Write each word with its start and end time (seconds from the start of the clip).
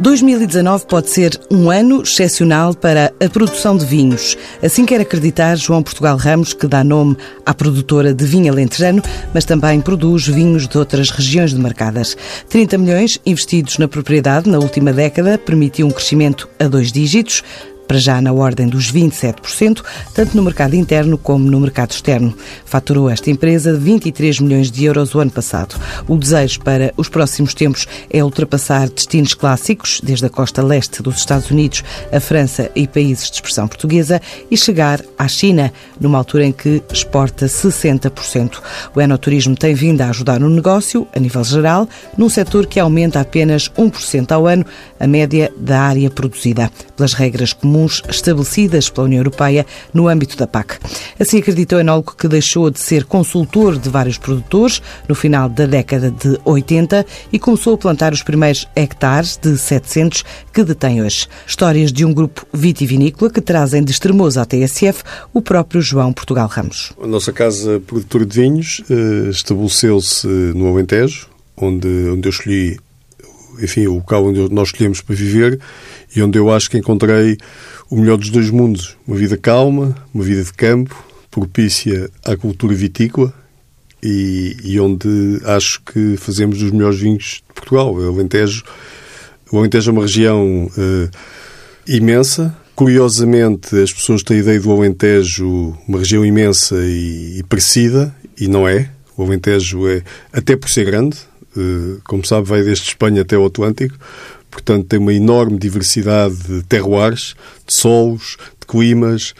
2019 0.00 0.86
pode 0.86 1.10
ser 1.10 1.38
um 1.50 1.68
ano 1.70 2.02
excepcional 2.02 2.72
para 2.72 3.12
a 3.20 3.28
produção 3.28 3.76
de 3.76 3.84
vinhos. 3.84 4.38
Assim 4.62 4.86
quer 4.86 5.00
acreditar 5.00 5.56
João 5.56 5.82
Portugal 5.82 6.16
Ramos, 6.16 6.52
que 6.52 6.68
dá 6.68 6.84
nome 6.84 7.16
à 7.44 7.52
produtora 7.52 8.14
de 8.14 8.24
vinho 8.24 8.52
alentejano, 8.52 9.02
mas 9.34 9.44
também 9.44 9.80
produz 9.80 10.28
vinhos 10.28 10.68
de 10.68 10.78
outras 10.78 11.10
regiões 11.10 11.52
demarcadas. 11.52 12.16
30 12.48 12.78
milhões 12.78 13.18
investidos 13.26 13.76
na 13.78 13.88
propriedade 13.88 14.48
na 14.48 14.58
última 14.58 14.92
década 14.92 15.36
permitiu 15.36 15.88
um 15.88 15.90
crescimento 15.90 16.48
a 16.60 16.68
dois 16.68 16.92
dígitos 16.92 17.42
para 17.88 17.98
já 17.98 18.20
na 18.20 18.32
ordem 18.32 18.68
dos 18.68 18.92
27%, 18.92 19.82
tanto 20.12 20.36
no 20.36 20.42
mercado 20.42 20.76
interno 20.76 21.16
como 21.16 21.50
no 21.50 21.58
mercado 21.58 21.92
externo. 21.92 22.34
Faturou 22.66 23.08
esta 23.08 23.30
empresa 23.30 23.72
23 23.72 24.40
milhões 24.40 24.70
de 24.70 24.84
euros 24.84 25.14
o 25.14 25.20
ano 25.20 25.30
passado. 25.30 25.74
O 26.06 26.16
desejo 26.16 26.60
para 26.60 26.92
os 26.98 27.08
próximos 27.08 27.54
tempos 27.54 27.88
é 28.10 28.22
ultrapassar 28.22 28.90
destinos 28.90 29.32
clássicos, 29.32 30.02
desde 30.04 30.26
a 30.26 30.30
costa 30.30 30.62
leste 30.62 31.02
dos 31.02 31.16
Estados 31.16 31.50
Unidos, 31.50 31.82
a 32.12 32.20
França 32.20 32.70
e 32.76 32.86
países 32.86 33.30
de 33.30 33.36
expressão 33.36 33.66
portuguesa, 33.66 34.20
e 34.50 34.56
chegar 34.56 35.02
à 35.18 35.26
China, 35.26 35.72
numa 35.98 36.18
altura 36.18 36.44
em 36.44 36.52
que 36.52 36.82
exporta 36.92 37.46
60%. 37.46 38.60
O 38.94 39.00
enoturismo 39.00 39.56
tem 39.56 39.74
vindo 39.74 40.02
a 40.02 40.10
ajudar 40.10 40.38
no 40.38 40.50
negócio, 40.50 41.08
a 41.16 41.18
nível 41.18 41.42
geral, 41.42 41.88
num 42.18 42.28
setor 42.28 42.66
que 42.66 42.78
aumenta 42.78 43.18
apenas 43.18 43.70
1% 43.70 44.30
ao 44.30 44.46
ano, 44.46 44.66
a 45.00 45.06
média 45.06 45.50
da 45.56 45.80
área 45.80 46.10
produzida, 46.10 46.70
pelas 46.94 47.14
regras 47.14 47.54
comuns 47.54 47.77
comuns 47.78 48.02
estabelecidas 48.08 48.90
pela 48.90 49.06
União 49.06 49.20
Europeia 49.20 49.64
no 49.94 50.08
âmbito 50.08 50.36
da 50.36 50.46
PAC. 50.46 50.78
Assim 51.18 51.38
acreditou 51.38 51.78
Enólogo 51.78 52.14
que 52.16 52.26
deixou 52.26 52.70
de 52.70 52.80
ser 52.80 53.04
consultor 53.04 53.78
de 53.78 53.88
vários 53.88 54.18
produtores 54.18 54.82
no 55.08 55.14
final 55.14 55.48
da 55.48 55.66
década 55.66 56.10
de 56.10 56.38
80 56.44 57.06
e 57.32 57.38
começou 57.38 57.74
a 57.74 57.78
plantar 57.78 58.12
os 58.12 58.22
primeiros 58.22 58.68
hectares 58.74 59.36
de 59.36 59.56
700 59.56 60.24
que 60.52 60.64
detém 60.64 61.02
hoje. 61.02 61.28
Histórias 61.46 61.92
de 61.92 62.04
um 62.04 62.12
grupo 62.12 62.44
vitivinícola 62.52 63.30
que 63.30 63.40
trazem 63.40 63.84
de 63.84 63.92
Estremoso 63.92 64.40
à 64.40 64.44
TSF 64.44 65.04
o 65.32 65.40
próprio 65.40 65.80
João 65.80 66.12
Portugal 66.12 66.48
Ramos. 66.48 66.92
A 67.00 67.06
nossa 67.06 67.32
casa 67.32 67.80
produtora 67.86 68.26
de 68.26 68.40
vinhos 68.40 68.82
eh, 68.90 69.30
estabeleceu-se 69.30 70.26
no 70.26 70.68
Alentejo, 70.68 71.28
onde, 71.56 71.88
onde 72.10 72.26
eu 72.28 72.30
escolhi 72.30 72.78
enfim, 73.60 73.86
o 73.86 73.94
local 73.94 74.24
onde 74.26 74.48
nós 74.52 74.68
escolhemos 74.68 75.00
para 75.00 75.14
viver 75.14 75.60
e 76.14 76.22
onde 76.22 76.38
eu 76.38 76.50
acho 76.50 76.70
que 76.70 76.78
encontrei 76.78 77.36
o 77.90 77.96
melhor 77.96 78.16
dos 78.16 78.30
dois 78.30 78.50
mundos. 78.50 78.96
Uma 79.06 79.16
vida 79.16 79.36
calma, 79.36 79.96
uma 80.12 80.24
vida 80.24 80.42
de 80.42 80.52
campo, 80.52 80.96
propícia 81.30 82.10
à 82.24 82.36
cultura 82.36 82.74
vitícola 82.74 83.32
e, 84.02 84.56
e 84.62 84.80
onde 84.80 85.40
acho 85.44 85.82
que 85.82 86.16
fazemos 86.16 86.62
os 86.62 86.70
melhores 86.70 86.98
vinhos 86.98 87.42
de 87.46 87.54
Portugal. 87.54 87.94
O 87.94 88.08
Alentejo, 88.08 88.64
o 89.50 89.58
Alentejo 89.58 89.90
é 89.90 89.92
uma 89.92 90.02
região 90.02 90.66
uh, 90.66 91.10
imensa. 91.86 92.54
Curiosamente, 92.74 93.76
as 93.76 93.92
pessoas 93.92 94.22
têm 94.22 94.36
a 94.36 94.40
ideia 94.40 94.60
do 94.60 94.70
Alentejo 94.70 95.76
uma 95.86 95.98
região 95.98 96.24
imensa 96.24 96.76
e, 96.76 97.38
e 97.38 97.42
parecida, 97.42 98.14
e 98.38 98.46
não 98.46 98.68
é. 98.68 98.90
O 99.16 99.24
Alentejo 99.24 99.88
é, 99.88 100.02
até 100.32 100.54
por 100.54 100.70
ser 100.70 100.84
grande, 100.84 101.16
uh, 101.56 102.00
como 102.04 102.24
sabe, 102.24 102.46
vai 102.46 102.62
desde 102.62 102.84
Espanha 102.84 103.22
até 103.22 103.36
o 103.36 103.44
Atlântico, 103.44 103.96
Portanto, 104.58 104.86
tem 104.86 104.98
uma 104.98 105.14
enorme 105.14 105.56
diversidade 105.56 106.34
de 106.34 106.62
terroirs, 106.64 107.36
de 107.64 107.72
solos, 107.72 108.36
de 108.60 108.66
climas, 108.66 109.34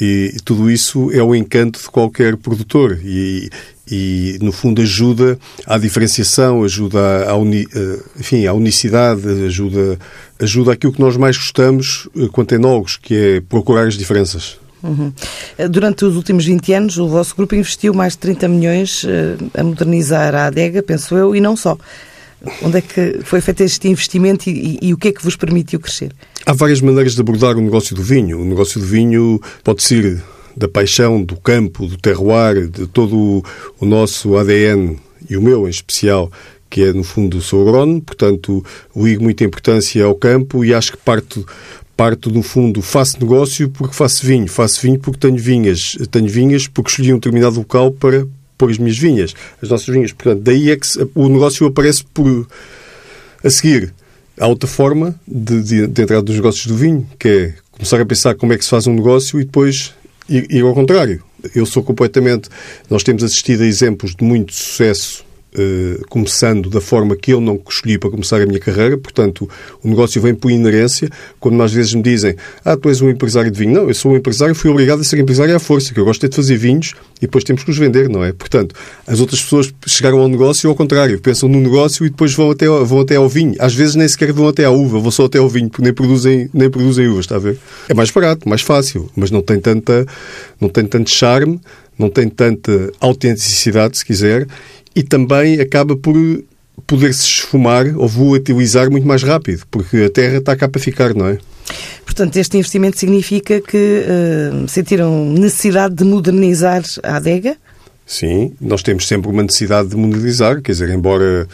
e, 0.00 0.34
tudo 0.44 0.70
isso 0.70 1.10
é 1.12 1.22
o 1.22 1.34
encanto 1.34 1.78
de 1.78 1.88
qualquer 1.88 2.36
produtor. 2.38 2.98
E, 3.04 3.50
e 3.90 4.38
no 4.40 4.50
fundo 4.50 4.80
ajuda 4.80 5.38
à 5.66 5.76
diferenciação, 5.76 6.64
ajuda 6.64 7.28
à, 7.28 7.36
uni, 7.36 7.68
eh, 7.74 7.98
enfim, 8.18 8.46
à 8.46 8.54
unicidade, 8.54 9.28
ajuda, 9.44 9.98
ajuda 10.40 10.72
àquilo 10.72 10.94
que 10.94 11.00
nós 11.00 11.16
mais 11.18 11.36
gostamos 11.36 12.08
eh, 12.16 12.28
quanto 12.32 12.54
enólogos, 12.54 12.96
que 12.96 13.14
é 13.14 13.40
procurar 13.42 13.86
as 13.86 13.98
diferenças. 13.98 14.56
Uhum. 14.82 15.12
Durante 15.70 16.06
os 16.06 16.16
últimos 16.16 16.46
20 16.46 16.72
anos, 16.72 16.98
o 16.98 17.06
vosso 17.06 17.36
grupo 17.36 17.54
investiu 17.54 17.92
mais 17.92 18.14
de 18.14 18.18
30 18.20 18.48
milhões 18.48 19.06
a 19.56 19.62
modernizar 19.62 20.34
a 20.34 20.46
adega, 20.46 20.82
penso 20.82 21.14
eu, 21.16 21.36
e 21.36 21.40
não 21.40 21.54
só. 21.54 21.78
Onde 22.62 22.78
é 22.78 22.80
que 22.80 23.20
foi 23.24 23.40
feito 23.40 23.62
este 23.62 23.88
investimento 23.88 24.50
e, 24.50 24.78
e, 24.82 24.88
e, 24.88 24.94
o 24.94 24.96
que 24.96 25.08
é 25.08 25.12
que 25.12 25.22
vos 25.22 25.36
permitiu 25.36 25.78
crescer? 25.78 26.12
Há 26.44 26.52
várias 26.52 26.80
maneiras 26.80 27.14
de 27.14 27.20
abordar 27.20 27.56
o 27.56 27.60
negócio 27.60 27.94
do 27.94 28.02
vinho. 28.02 28.40
O 28.40 28.44
negócio 28.44 28.80
do 28.80 28.86
vinho 28.86 29.40
pode 29.62 29.82
ser 29.82 30.22
da 30.56 30.68
paixão, 30.68 31.22
do 31.22 31.36
campo, 31.36 31.86
do 31.86 31.96
terroir, 31.96 32.68
de 32.68 32.86
todo 32.86 33.44
o 33.80 33.86
nosso 33.86 34.36
ADN 34.36 34.98
e 35.28 35.36
o 35.36 35.42
meu 35.42 35.66
em 35.66 35.70
especial, 35.70 36.30
que 36.68 36.82
é 36.82 36.92
no 36.92 37.04
fundo 37.04 37.40
sou 37.40 37.62
agrónomo, 37.62 38.00
portanto 38.00 38.64
ligo 38.96 39.22
muita 39.22 39.44
importância 39.44 40.04
ao 40.04 40.14
campo 40.14 40.64
e 40.64 40.74
acho 40.74 40.92
que 40.92 40.98
parto 40.98 41.46
parto 41.96 42.30
no 42.30 42.42
fundo 42.42 42.80
faço 42.80 43.20
negócio 43.20 43.68
porque 43.68 43.94
faço 43.94 44.26
vinho, 44.26 44.48
faço 44.48 44.80
vinho 44.80 44.98
porque 44.98 45.20
tenho 45.20 45.36
vinhas, 45.36 45.96
tenho 46.10 46.28
vinhas 46.28 46.66
porque 46.66 46.90
escolhi 46.90 47.12
um 47.12 47.16
determinado 47.16 47.58
local 47.58 47.92
para 47.92 48.26
pôr 48.62 48.70
as 48.70 48.78
minhas 48.78 48.96
vinhas, 48.96 49.34
as 49.60 49.68
nossas 49.68 49.92
vinhas. 49.92 50.12
Portanto, 50.12 50.40
daí 50.40 50.70
é 50.70 50.76
que 50.76 50.86
o 51.16 51.28
negócio 51.28 51.66
aparece 51.66 52.04
por 52.14 52.46
a 53.42 53.50
seguir. 53.50 53.92
Há 54.38 54.46
outra 54.46 54.68
forma 54.68 55.18
de, 55.26 55.60
de, 55.64 55.86
de 55.88 56.02
entrar 56.02 56.22
nos 56.22 56.36
negócios 56.36 56.66
do 56.66 56.76
vinho, 56.76 57.04
que 57.18 57.28
é 57.28 57.54
começar 57.72 58.00
a 58.00 58.06
pensar 58.06 58.36
como 58.36 58.52
é 58.52 58.58
que 58.58 58.62
se 58.62 58.70
faz 58.70 58.86
um 58.86 58.94
negócio 58.94 59.40
e 59.40 59.44
depois 59.44 59.94
ir, 60.28 60.46
ir 60.48 60.62
ao 60.62 60.72
contrário. 60.74 61.20
Eu 61.56 61.66
sou 61.66 61.82
completamente. 61.82 62.48
Nós 62.88 63.02
temos 63.02 63.24
assistido 63.24 63.62
a 63.62 63.66
exemplos 63.66 64.14
de 64.14 64.22
muito 64.22 64.54
sucesso 64.54 65.24
Uh, 65.54 66.02
começando 66.08 66.70
da 66.70 66.80
forma 66.80 67.14
que 67.14 67.30
eu 67.30 67.38
não 67.38 67.60
escolhi 67.68 67.98
para 67.98 68.08
começar 68.08 68.40
a 68.40 68.46
minha 68.46 68.58
carreira, 68.58 68.96
portanto, 68.96 69.46
o 69.82 69.88
negócio 69.88 70.20
vem 70.20 70.34
por 70.34 70.50
inerência. 70.50 71.10
Quando 71.38 71.62
às 71.62 71.72
vezes 71.72 71.92
me 71.92 72.02
dizem, 72.02 72.36
ah, 72.64 72.74
tu 72.74 72.88
és 72.88 73.02
um 73.02 73.10
empresário 73.10 73.50
de 73.50 73.58
vinho. 73.58 73.74
Não, 73.74 73.88
eu 73.88 73.94
sou 73.94 74.12
um 74.12 74.16
empresário, 74.16 74.54
fui 74.54 74.70
obrigado 74.70 75.00
a 75.00 75.04
ser 75.04 75.18
empresário 75.18 75.54
à 75.54 75.58
força, 75.58 75.92
que 75.92 76.00
eu 76.00 76.04
gosto 76.06 76.24
é 76.24 76.28
de 76.28 76.36
fazer 76.36 76.56
vinhos 76.56 76.94
e 77.18 77.22
depois 77.22 77.44
temos 77.44 77.62
que 77.62 77.70
os 77.70 77.76
vender, 77.76 78.08
não 78.08 78.24
é? 78.24 78.32
Portanto, 78.32 78.74
as 79.06 79.20
outras 79.20 79.42
pessoas 79.42 79.72
chegaram 79.86 80.18
ao 80.18 80.28
negócio 80.28 80.68
ao 80.70 80.74
contrário, 80.74 81.20
pensam 81.20 81.48
no 81.48 81.60
negócio 81.60 82.04
e 82.06 82.10
depois 82.10 82.34
vão 82.34 82.50
até, 82.50 82.66
vão 82.66 83.00
até 83.00 83.16
ao 83.16 83.28
vinho. 83.28 83.54
Às 83.58 83.74
vezes 83.74 83.94
nem 83.94 84.08
sequer 84.08 84.32
vão 84.32 84.48
até 84.48 84.64
à 84.64 84.70
uva, 84.70 84.98
vão 84.98 85.10
só 85.10 85.26
até 85.26 85.38
ao 85.38 85.48
vinho, 85.48 85.68
porque 85.68 85.82
nem 85.82 85.92
produzem, 85.92 86.48
nem 86.52 86.70
produzem 86.70 87.08
uvas, 87.08 87.26
está 87.26 87.36
a 87.36 87.38
ver? 87.38 87.58
É 87.88 87.94
mais 87.94 88.10
barato, 88.10 88.48
mais 88.48 88.62
fácil, 88.62 89.10
mas 89.14 89.30
não 89.30 89.42
tem 89.42 89.60
tanta, 89.60 90.06
não 90.60 90.68
tem 90.68 90.84
tanto 90.86 91.10
charme, 91.10 91.60
não 91.98 92.08
tem 92.08 92.28
tanta 92.28 92.92
autenticidade, 93.00 93.98
se 93.98 94.04
quiser, 94.04 94.46
e 94.94 95.02
também 95.02 95.60
acaba 95.60 95.96
por 95.96 96.14
poder-se 96.86 97.22
esfumar 97.22 97.86
ou 97.96 98.08
volatilizar 98.08 98.90
muito 98.90 99.06
mais 99.06 99.22
rápido, 99.22 99.62
porque 99.70 99.98
a 99.98 100.10
terra 100.10 100.38
está 100.38 100.56
cá 100.56 100.68
para 100.68 100.80
ficar, 100.80 101.14
não 101.14 101.28
é? 101.28 101.38
Portanto, 102.04 102.36
este 102.36 102.56
investimento 102.58 102.98
significa 102.98 103.60
que 103.60 104.04
uh, 104.04 104.68
sentiram 104.68 105.30
necessidade 105.30 105.94
de 105.94 106.04
modernizar 106.04 106.82
a 107.02 107.16
adega? 107.16 107.56
Sim, 108.04 108.52
nós 108.60 108.82
temos 108.82 109.06
sempre 109.06 109.30
uma 109.30 109.42
necessidade 109.42 109.88
de 109.88 109.96
modernizar, 109.96 110.60
quer 110.60 110.72
dizer, 110.72 110.90
embora 110.90 111.48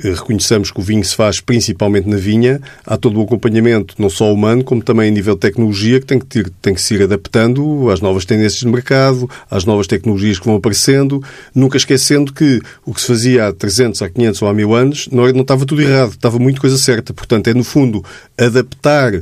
reconheçamos 0.00 0.70
que 0.70 0.80
o 0.80 0.82
vinho 0.82 1.04
se 1.04 1.14
faz 1.14 1.40
principalmente 1.40 2.08
na 2.08 2.16
vinha, 2.16 2.60
há 2.86 2.96
todo 2.96 3.18
o 3.18 3.22
acompanhamento, 3.22 3.94
não 3.98 4.08
só 4.08 4.32
humano, 4.32 4.62
como 4.62 4.82
também 4.82 5.08
a 5.08 5.10
nível 5.10 5.34
de 5.34 5.40
tecnologia, 5.40 6.00
que 6.00 6.06
tem 6.06 6.18
que, 6.18 6.26
ter, 6.26 6.50
tem 6.62 6.74
que 6.74 6.80
se 6.80 6.94
ir 6.94 7.02
adaptando 7.02 7.90
às 7.90 8.00
novas 8.00 8.24
tendências 8.24 8.60
de 8.60 8.68
mercado, 8.68 9.28
às 9.50 9.64
novas 9.64 9.86
tecnologias 9.86 10.38
que 10.38 10.46
vão 10.46 10.56
aparecendo, 10.56 11.22
nunca 11.54 11.76
esquecendo 11.76 12.32
que 12.32 12.60
o 12.84 12.94
que 12.94 13.00
se 13.00 13.06
fazia 13.06 13.48
há 13.48 13.52
300, 13.52 14.02
há 14.02 14.08
500 14.08 14.42
ou 14.42 14.48
há 14.48 14.54
1000 14.54 14.74
anos 14.74 15.08
não, 15.10 15.26
não 15.32 15.42
estava 15.42 15.66
tudo 15.66 15.82
errado, 15.82 16.10
estava 16.10 16.38
muito 16.38 16.60
coisa 16.60 16.78
certa. 16.78 17.12
Portanto, 17.12 17.48
é 17.48 17.54
no 17.54 17.64
fundo 17.64 18.04
adaptar 18.36 19.14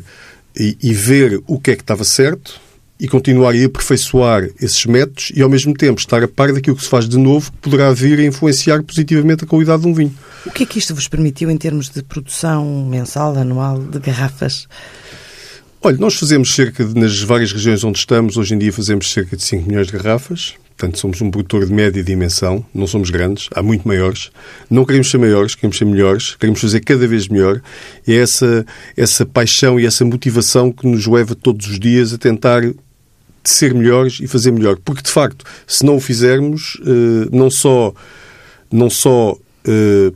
e, 0.58 0.76
e 0.82 0.92
ver 0.92 1.40
o 1.46 1.58
que 1.58 1.72
é 1.72 1.76
que 1.76 1.82
estava 1.82 2.04
certo 2.04 2.65
e 2.98 3.06
continuar 3.06 3.54
a 3.54 3.64
aperfeiçoar 3.64 4.48
esses 4.60 4.84
métodos 4.86 5.30
e, 5.34 5.42
ao 5.42 5.48
mesmo 5.48 5.74
tempo, 5.74 6.00
estar 6.00 6.22
a 6.22 6.28
par 6.28 6.52
daquilo 6.52 6.76
que 6.76 6.82
se 6.82 6.88
faz 6.88 7.08
de 7.08 7.18
novo 7.18 7.52
que 7.52 7.58
poderá 7.58 7.92
vir 7.92 8.18
a 8.18 8.24
influenciar 8.24 8.82
positivamente 8.82 9.44
a 9.44 9.46
qualidade 9.46 9.82
de 9.82 9.88
um 9.88 9.94
vinho. 9.94 10.14
O 10.44 10.50
que 10.50 10.62
é 10.62 10.66
que 10.66 10.78
isto 10.78 10.94
vos 10.94 11.08
permitiu 11.08 11.50
em 11.50 11.56
termos 11.56 11.90
de 11.90 12.02
produção 12.02 12.86
mensal, 12.86 13.36
anual, 13.36 13.78
de 13.78 13.98
garrafas? 13.98 14.66
Olha, 15.82 15.98
nós 15.98 16.14
fazemos 16.14 16.54
cerca 16.54 16.84
de, 16.84 16.98
nas 16.98 17.20
várias 17.20 17.52
regiões 17.52 17.84
onde 17.84 17.98
estamos, 17.98 18.36
hoje 18.36 18.54
em 18.54 18.58
dia 18.58 18.72
fazemos 18.72 19.12
cerca 19.12 19.36
de 19.36 19.42
5 19.42 19.68
milhões 19.68 19.86
de 19.86 19.92
garrafas. 19.92 20.54
Portanto, 20.76 20.98
somos 20.98 21.22
um 21.22 21.30
produtor 21.30 21.64
de 21.64 21.72
média 21.72 22.04
dimensão, 22.04 22.64
não 22.74 22.86
somos 22.86 23.08
grandes, 23.08 23.48
há 23.54 23.62
muito 23.62 23.88
maiores. 23.88 24.30
Não 24.68 24.84
queremos 24.84 25.10
ser 25.10 25.16
maiores, 25.16 25.54
queremos 25.54 25.78
ser 25.78 25.86
melhores, 25.86 26.34
queremos 26.34 26.60
fazer 26.60 26.80
cada 26.80 27.06
vez 27.08 27.28
melhor. 27.28 27.62
E 28.06 28.12
é 28.12 28.16
essa, 28.16 28.66
essa 28.94 29.24
paixão 29.24 29.80
e 29.80 29.86
essa 29.86 30.04
motivação 30.04 30.70
que 30.70 30.86
nos 30.86 31.06
leva 31.06 31.34
todos 31.34 31.66
os 31.66 31.80
dias 31.80 32.12
a 32.12 32.18
tentar 32.18 32.62
de 33.46 33.50
ser 33.50 33.72
melhores 33.72 34.18
e 34.20 34.26
fazer 34.26 34.50
melhor. 34.50 34.76
Porque, 34.84 35.02
de 35.02 35.10
facto, 35.10 35.44
se 35.66 35.84
não 35.84 35.96
o 35.96 36.00
fizermos, 36.00 36.80
eh, 36.82 37.28
não 37.32 37.48
só, 37.48 37.94
não 38.70 38.90
só 38.90 39.36
eh, 39.64 40.12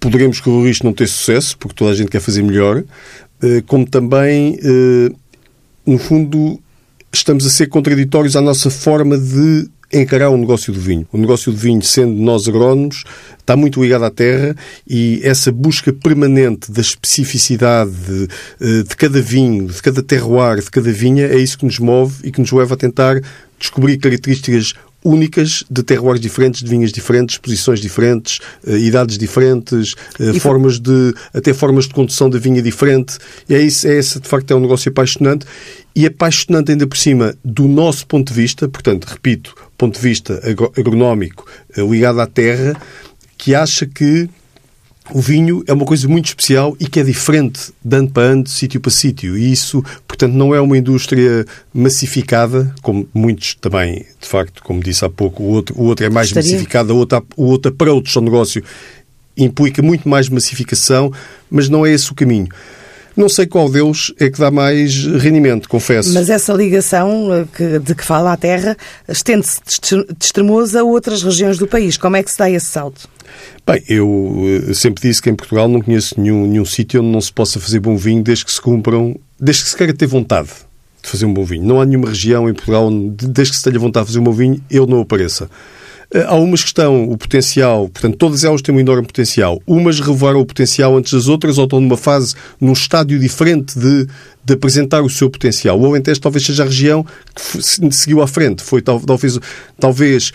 poderemos 0.00 0.40
correr 0.40 0.56
o 0.56 0.64
risco 0.64 0.82
de 0.82 0.86
não 0.86 0.94
ter 0.94 1.06
sucesso, 1.06 1.56
porque 1.58 1.74
toda 1.74 1.90
a 1.90 1.94
gente 1.94 2.10
quer 2.10 2.20
fazer 2.20 2.42
melhor, 2.42 2.82
eh, 3.42 3.62
como 3.66 3.86
também, 3.86 4.58
no 5.86 5.98
fundo, 5.98 6.58
estamos 7.12 7.46
a 7.46 7.50
ser 7.50 7.68
contraditórios 7.68 8.36
à 8.36 8.40
nossa 8.40 8.70
forma 8.70 9.18
de 9.18 9.68
encarar 9.92 10.30
o 10.30 10.36
negócio 10.36 10.72
do 10.72 10.80
vinho. 10.80 11.06
O 11.12 11.18
negócio 11.18 11.50
do 11.50 11.58
vinho, 11.58 11.82
sendo 11.82 12.12
nós 12.14 12.46
agrónomos, 12.46 13.04
está 13.38 13.56
muito 13.56 13.82
ligado 13.82 14.04
à 14.04 14.10
terra 14.10 14.54
e 14.86 15.20
essa 15.22 15.50
busca 15.50 15.92
permanente 15.92 16.70
da 16.70 16.80
especificidade 16.80 17.90
de, 17.90 18.28
eh, 18.60 18.82
de 18.82 18.96
cada 18.96 19.20
vinho, 19.20 19.66
de 19.66 19.80
cada 19.80 20.02
terroir, 20.02 20.62
de 20.62 20.70
cada 20.70 20.92
vinha, 20.92 21.26
é 21.26 21.38
isso 21.38 21.58
que 21.58 21.64
nos 21.64 21.78
move 21.78 22.16
e 22.22 22.30
que 22.30 22.40
nos 22.40 22.52
leva 22.52 22.74
a 22.74 22.76
tentar 22.76 23.20
descobrir 23.58 23.96
características 23.96 24.74
únicas 25.04 25.64
de 25.70 25.82
terroirs 25.82 26.20
diferentes, 26.20 26.62
de 26.62 26.68
vinhas 26.68 26.92
diferentes, 26.92 27.38
posições 27.38 27.80
diferentes, 27.80 28.40
uh, 28.66 28.76
idades 28.76 29.16
diferentes, 29.16 29.94
uh, 30.18 30.38
formas 30.40 30.78
de 30.78 31.14
até 31.32 31.54
formas 31.54 31.86
de 31.86 31.94
condução 31.94 32.28
da 32.28 32.38
vinha 32.38 32.60
diferente. 32.60 33.16
E 33.48 33.54
é 33.54 33.62
isso, 33.62 33.86
é 33.86 33.96
esse 33.96 34.20
de 34.20 34.28
facto 34.28 34.50
é 34.50 34.56
um 34.56 34.60
negócio 34.60 34.90
apaixonante 34.90 35.46
e 35.94 36.04
apaixonante 36.06 36.72
ainda 36.72 36.86
por 36.86 36.98
cima 36.98 37.34
do 37.44 37.66
nosso 37.66 38.06
ponto 38.06 38.32
de 38.32 38.40
vista, 38.40 38.68
portanto, 38.68 39.06
repito, 39.06 39.54
ponto 39.78 39.94
de 39.94 40.00
vista 40.00 40.42
agronómico 40.76 41.46
uh, 41.76 41.90
ligado 41.90 42.20
à 42.20 42.26
terra, 42.26 42.76
que 43.38 43.54
acha 43.54 43.86
que 43.86 44.28
o 45.10 45.20
vinho 45.20 45.64
é 45.66 45.72
uma 45.72 45.86
coisa 45.86 46.06
muito 46.06 46.26
especial 46.26 46.76
e 46.78 46.86
que 46.86 47.00
é 47.00 47.02
diferente 47.02 47.72
de 47.82 47.96
ano 47.96 48.10
para 48.10 48.24
ano, 48.24 48.42
de 48.42 48.50
sítio 48.50 48.80
para 48.80 48.90
sítio. 48.90 49.38
E 49.38 49.50
isso, 49.50 49.82
portanto, 50.06 50.34
não 50.34 50.54
é 50.54 50.60
uma 50.60 50.76
indústria 50.76 51.46
massificada, 51.72 52.74
como 52.82 53.08
muitos 53.14 53.54
também, 53.54 54.04
de 54.20 54.28
facto, 54.28 54.62
como 54.62 54.82
disse 54.82 55.04
há 55.04 55.08
pouco, 55.08 55.42
o 55.42 55.46
outro, 55.46 55.74
o 55.78 55.84
outro 55.84 56.04
é 56.04 56.10
mais 56.10 56.28
Gostaria. 56.28 56.52
massificado, 56.52 56.94
o 56.94 56.98
outro, 56.98 57.26
o 57.36 57.44
outro 57.44 57.72
approach 57.72 58.16
ao 58.18 58.22
negócio 58.22 58.62
implica 59.36 59.80
muito 59.80 60.08
mais 60.08 60.28
massificação, 60.28 61.12
mas 61.50 61.68
não 61.68 61.86
é 61.86 61.92
esse 61.92 62.10
o 62.10 62.14
caminho. 62.14 62.48
Não 63.18 63.28
sei 63.28 63.48
qual 63.48 63.68
deles 63.68 64.14
é 64.20 64.30
que 64.30 64.38
dá 64.38 64.48
mais 64.48 65.04
rendimento, 65.04 65.68
confesso. 65.68 66.14
Mas 66.14 66.30
essa 66.30 66.52
ligação 66.52 67.28
eh, 67.58 67.80
de 67.80 67.92
que 67.92 68.04
fala 68.04 68.32
a 68.32 68.36
terra 68.36 68.76
estende-se 69.08 69.60
de 69.60 70.24
Estremoz 70.24 70.76
a 70.76 70.84
outras 70.84 71.24
regiões 71.24 71.58
do 71.58 71.66
país. 71.66 71.96
Como 71.96 72.14
é 72.14 72.22
que 72.22 72.30
se 72.30 72.38
dá 72.38 72.48
esse 72.48 72.66
salto? 72.66 73.08
Bem, 73.66 73.82
eu 73.88 74.62
eh, 74.68 74.72
sempre 74.72 75.02
disse 75.02 75.20
que 75.20 75.28
em 75.28 75.34
Portugal 75.34 75.66
não 75.66 75.80
conheço 75.80 76.14
nenhum, 76.16 76.46
nenhum 76.46 76.64
sítio 76.64 77.00
onde 77.00 77.10
não 77.10 77.20
se 77.20 77.32
possa 77.32 77.58
fazer 77.58 77.80
bom 77.80 77.96
vinho 77.96 78.22
desde 78.22 78.44
que 78.44 78.52
se 78.52 78.60
cumpram, 78.60 79.18
desde 79.40 79.64
que 79.64 79.70
se 79.70 79.76
queira 79.76 79.92
ter 79.92 80.06
vontade 80.06 80.50
de 81.02 81.08
fazer 81.08 81.26
um 81.26 81.34
bom 81.34 81.44
vinho. 81.44 81.64
Não 81.64 81.80
há 81.80 81.84
nenhuma 81.84 82.10
região 82.10 82.48
em 82.48 82.54
Portugal 82.54 82.86
onde, 82.86 83.26
desde 83.26 83.50
que 83.50 83.58
se 83.58 83.64
tenha 83.64 83.80
vontade 83.80 84.06
de 84.06 84.12
fazer 84.12 84.20
um 84.20 84.24
bom 84.24 84.32
vinho, 84.32 84.62
ele 84.70 84.86
não 84.86 85.00
apareça. 85.00 85.50
Eh, 86.10 86.24
há 86.26 86.34
umas 86.36 86.62
que 86.62 86.68
estão 86.68 87.04
o 87.10 87.18
potencial, 87.18 87.88
portanto, 87.88 88.16
todas 88.16 88.42
elas 88.42 88.62
têm 88.62 88.74
um 88.74 88.80
enorme 88.80 89.06
potencial. 89.06 89.60
Umas 89.66 90.00
revelaram 90.00 90.40
o 90.40 90.46
potencial 90.46 90.96
antes 90.96 91.12
das 91.12 91.28
outras 91.28 91.58
ou 91.58 91.64
estão 91.64 91.80
numa 91.80 91.96
fase, 91.96 92.34
num 92.60 92.72
estádio 92.72 93.18
diferente 93.18 93.78
de, 93.78 94.06
de 94.44 94.54
apresentar 94.54 95.02
o 95.02 95.10
seu 95.10 95.28
potencial. 95.28 95.78
O 95.78 95.84
Alentejo 95.84 96.20
talvez 96.20 96.44
seja 96.46 96.62
a 96.62 96.66
região 96.66 97.04
que 97.34 97.92
seguiu 97.92 98.22
à 98.22 98.26
frente. 98.26 98.62
Foi 98.62 98.80
talvez, 98.80 99.38
talvez 99.78 100.32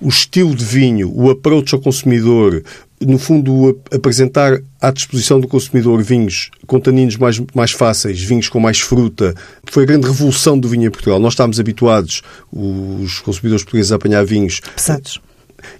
o 0.00 0.08
estilo 0.08 0.54
de 0.54 0.64
vinho, 0.64 1.10
o 1.14 1.30
approach 1.30 1.74
ao 1.74 1.80
consumidor, 1.80 2.62
no 3.06 3.18
fundo, 3.18 3.78
apresentar 3.92 4.60
à 4.80 4.90
disposição 4.90 5.40
do 5.40 5.48
consumidor 5.48 6.02
vinhos 6.02 6.50
com 6.66 6.80
taninos 6.80 7.16
mais, 7.16 7.40
mais 7.54 7.72
fáceis, 7.72 8.22
vinhos 8.22 8.48
com 8.48 8.60
mais 8.60 8.80
fruta, 8.80 9.34
foi 9.70 9.84
a 9.84 9.86
grande 9.86 10.06
revolução 10.06 10.58
do 10.58 10.68
vinho 10.68 10.86
em 10.86 10.90
Portugal. 10.90 11.18
Nós 11.18 11.34
estávamos 11.34 11.60
habituados, 11.60 12.22
os 12.52 13.20
consumidores 13.20 13.64
portugueses, 13.64 13.92
a 13.92 13.96
apanhar 13.96 14.24
vinhos 14.24 14.60
pesados 14.74 15.20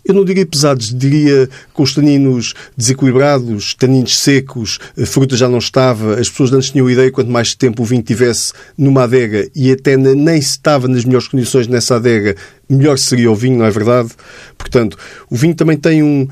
eu 0.05 0.15
não 0.15 0.25
diria 0.25 0.47
pesados, 0.47 0.95
diria 0.95 1.49
com 1.73 1.83
os 1.83 1.95
taninos 1.95 2.55
desequilibrados, 2.77 3.75
taninos 3.75 4.19
secos, 4.19 4.79
a 5.01 5.07
fruta 5.07 5.37
já 5.37 5.49
não 5.49 5.59
estava, 5.59 6.15
as 6.15 6.29
pessoas 6.29 6.53
antes 6.53 6.71
tinham 6.71 6.89
ideia 6.89 7.11
quanto 7.11 7.31
mais 7.31 7.55
tempo 7.55 7.83
o 7.83 7.87
vinho 7.87 8.03
tivesse 8.03 8.53
numa 8.77 9.05
adega 9.05 9.49
e 9.55 9.71
até 9.71 9.97
nem 9.97 10.39
estava 10.39 10.89
nas 10.89 11.05
melhores 11.05 11.29
condições 11.29 11.67
nessa 11.67 11.97
adega, 11.97 12.37
melhor 12.69 12.99
seria 12.99 13.31
o 13.31 13.35
vinho, 13.35 13.59
não 13.59 13.67
é 13.67 13.71
verdade? 13.71 14.11
Portanto, 14.57 14.97
o 15.31 15.37
vinho 15.37 15.55
também 15.55 15.77
tem 15.77 16.03
um 16.03 16.27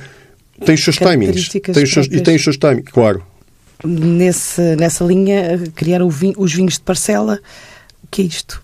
tem 0.65 0.75
os 0.75 0.85
seus 0.85 0.97
timings. 0.97 1.49
Tem 1.49 1.83
os 1.83 1.91
seus, 1.91 2.07
e 2.07 2.21
tem 2.21 2.37
os 2.37 2.45
seus 2.45 2.57
timings, 2.57 2.91
claro. 2.91 3.23
Nesse, 3.85 4.77
nessa 4.77 5.05
linha, 5.05 5.59
criar 5.75 6.07
vinho, 6.07 6.35
os 6.37 6.53
vinhos 6.53 6.75
de 6.75 6.81
parcela, 6.81 7.41
o 8.03 8.07
que 8.11 8.23
é 8.23 8.25
isto? 8.27 8.63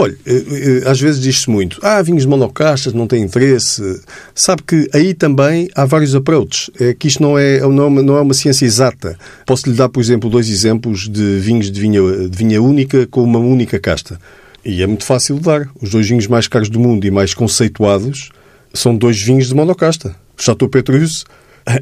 Olha, 0.00 0.16
eh, 0.24 0.44
eh, 0.84 0.88
às 0.88 1.00
vezes 1.00 1.20
diz-se 1.20 1.50
muito, 1.50 1.80
ah, 1.82 2.00
vinhos 2.00 2.24
monocastas, 2.24 2.92
não 2.92 3.08
tem 3.08 3.24
interesse. 3.24 3.82
Sabe 4.32 4.62
que 4.62 4.88
aí 4.94 5.12
também 5.12 5.68
há 5.74 5.84
vários 5.84 6.14
approaches. 6.14 6.70
É 6.78 6.94
que 6.94 7.08
isto 7.08 7.20
não 7.20 7.36
é, 7.36 7.58
não 7.58 7.82
é, 7.82 7.86
uma, 7.86 8.02
não 8.02 8.16
é 8.16 8.20
uma 8.20 8.32
ciência 8.32 8.64
exata. 8.64 9.18
Posso-lhe 9.44 9.74
dar, 9.74 9.88
por 9.88 10.00
exemplo, 10.00 10.30
dois 10.30 10.48
exemplos 10.48 11.08
de 11.08 11.40
vinhos 11.40 11.68
de 11.68 11.80
vinha, 11.80 12.00
de 12.00 12.38
vinha 12.38 12.62
única 12.62 13.08
com 13.08 13.24
uma 13.24 13.40
única 13.40 13.80
casta. 13.80 14.20
E 14.64 14.80
é 14.82 14.86
muito 14.86 15.04
fácil 15.04 15.34
de 15.34 15.42
dar. 15.42 15.68
Os 15.82 15.90
dois 15.90 16.08
vinhos 16.08 16.28
mais 16.28 16.46
caros 16.46 16.68
do 16.68 16.78
mundo 16.78 17.04
e 17.04 17.10
mais 17.10 17.34
conceituados 17.34 18.30
são 18.72 18.96
dois 18.96 19.20
vinhos 19.20 19.48
de 19.48 19.54
monocasta. 19.56 20.14
Chateau 20.38 20.68
Petrus, 20.68 21.24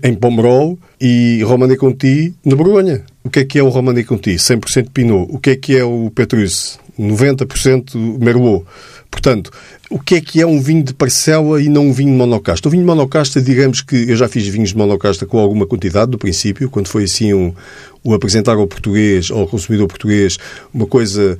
em 0.02 0.14
Pomerol, 0.14 0.78
e 1.00 1.42
Romanée 1.44 1.76
Conti, 1.76 2.34
na 2.44 2.56
Borgonha. 2.56 3.04
O 3.22 3.30
que 3.30 3.40
é 3.40 3.44
que 3.44 3.58
é 3.58 3.62
o 3.62 3.68
Romanée 3.68 4.04
Conti? 4.04 4.34
100% 4.34 4.90
Pinot. 4.92 5.28
O 5.30 5.38
que 5.38 5.50
é 5.50 5.56
que 5.56 5.76
é 5.76 5.84
o 5.84 6.10
Petrus? 6.14 6.78
90% 6.98 7.94
Merlot. 8.18 8.64
Portanto, 9.10 9.50
o 9.88 9.98
que 9.98 10.16
é 10.16 10.20
que 10.20 10.40
é 10.40 10.46
um 10.46 10.60
vinho 10.60 10.82
de 10.82 10.92
parcela 10.92 11.60
e 11.62 11.68
não 11.68 11.86
um 11.86 11.92
vinho 11.92 12.10
de 12.10 12.16
monocasta? 12.16 12.68
O 12.68 12.70
vinho 12.70 12.82
de 12.82 12.86
monocasta, 12.86 13.40
digamos 13.40 13.80
que 13.80 14.10
eu 14.10 14.16
já 14.16 14.28
fiz 14.28 14.46
vinhos 14.46 14.70
de 14.70 14.76
monocasta 14.76 15.24
com 15.26 15.38
alguma 15.38 15.66
quantidade 15.66 16.10
do 16.10 16.18
princípio, 16.18 16.68
quando 16.68 16.88
foi 16.88 17.04
assim 17.04 17.32
um, 17.32 17.54
o 18.02 18.14
apresentar 18.14 18.56
ao 18.56 18.66
português, 18.66 19.30
ao 19.30 19.46
consumidor 19.46 19.86
português, 19.86 20.38
uma 20.72 20.86
coisa 20.86 21.38